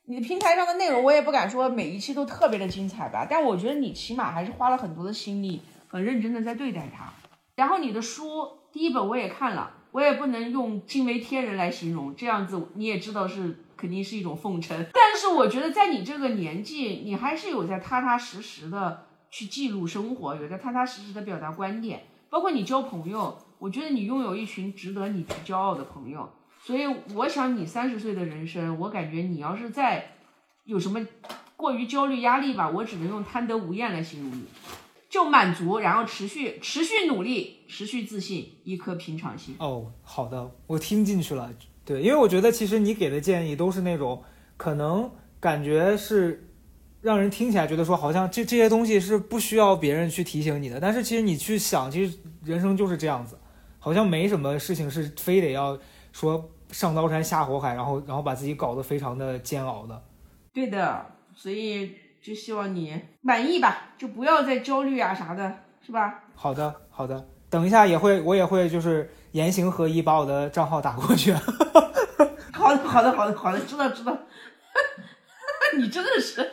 [0.07, 7.13] 你的平台上的内容我也不敢说每一期都特别的精彩吧，但我觉得你起码还是花了很多的心力，很认真的在对待它。
[7.57, 13.61] 然后你的书第一本我也看了，我也不能用惊为天人来形容，这样子你也知道是。
[13.77, 26.27] 肯定是一种奉承，但是我觉得在你这个年纪，你还是有在踏踏实实的去记录生活，有在踏踏实实的表达观点，包括你交朋友，我觉得你拥有一群值得你去骄傲的朋友。
[26.67, 30.15] 所以我想你三十岁的人生，我感觉你要是再
[30.65, 31.07] 有什么
[31.55, 34.43] 过于焦虑压力吧，我只能用贪得无厌来形容你，
[35.09, 39.55] 就满足，然后持续持续努力，持续自信，一颗平常心。
[39.61, 41.55] 哦，好的，我听进去了。
[41.85, 44.25] 对，因为我觉得其实你给的建议都是那种
[44.57, 45.09] 可能
[45.39, 46.51] 感觉是
[47.01, 53.39] 让人听起来觉得说好像这这些东西是不需要别人去提醒你的，但是其实你去想，其实人生就是这样子，
[53.79, 55.79] 好像没什么事情是非得要
[56.11, 60.03] 说上刀山下火海，然后然后把自己搞得非常的煎熬的。
[60.53, 66.23] 对的，所以就希望你满意吧，就不要再焦虑啊啥的，是吧？
[66.35, 69.11] 好的，好的，等一下也会我也会就是。
[69.33, 71.31] 言行合一，把我的账号打过去。
[72.55, 74.17] 好的，好的，好的，好的，知道，知道。
[75.77, 76.51] 你真的是，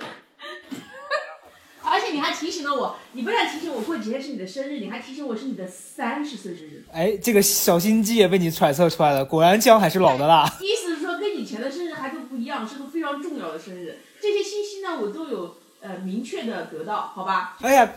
[1.94, 6.84] 而且你还提醒了我，你不但提醒我过几天是你的生日，你还提醒我是你的三十岁生日。
[6.92, 10.52] 哎，这个小心机也被你揣测出来了，果然姜还是老的辣。
[10.60, 14.00] 意思是说，跟以前的生日还都不一样，是个非常重要的生日。
[14.20, 17.58] 这些信息呢，我都有呃明确的得到，好吧？
[17.62, 17.88] 哎呀，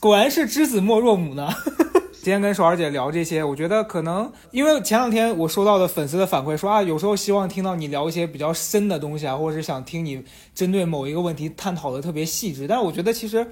[0.00, 1.52] 果然是知子莫若母呢。
[2.24, 12.66] 今天跟守儿姐聊这些，我觉得可能因为前两天我收到的粉丝的反馈说啊，有时候希望听到你聊一些比较深的东西啊，或者是想听你针对某一个问题探讨的特别细致。
[12.66, 13.46] 但是我觉得其实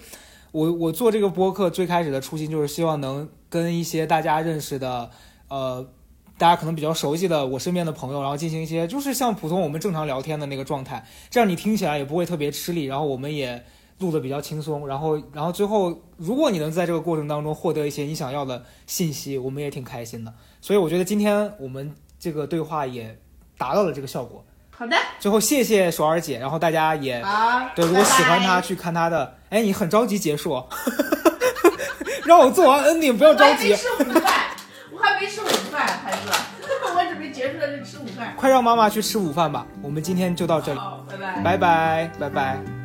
[0.52, 5.10] 我我做这个播客最开始的初心就是希望能跟一些大家认识的
[5.48, 5.86] 呃。
[6.38, 13.62] 大家可能比较熟悉的我身边的朋友，然后进行一些就是像普通我们正常聊天的那个状态，这样你听起来也不会特别吃力，然后我们也
[14.02, 20.34] 录的比较轻松，然后然后最后如果你能在这个过程当中获得一些你想要的信息，我们也挺开心的。
[20.60, 23.18] 所以我觉得今天我们这个对话也
[23.56, 24.44] 达到了这个效果。
[24.74, 30.60] 好的，最后谢谢爽儿姐，然后大家也好，对，如果喜欢她去看她的，哎，你很着急结束，
[32.26, 33.74] 让我做完 ending，不要着急。
[33.76, 34.32] 吃午饭，
[34.90, 36.30] 我还没吃午饭，孩子，
[36.96, 38.34] 我准备结束了就吃午饭。
[38.36, 39.66] 快让妈妈去吃午饭吧。
[39.82, 41.42] 我们今天就到这里，好，拜拜。
[41.42, 42.81] 拜拜，拜拜。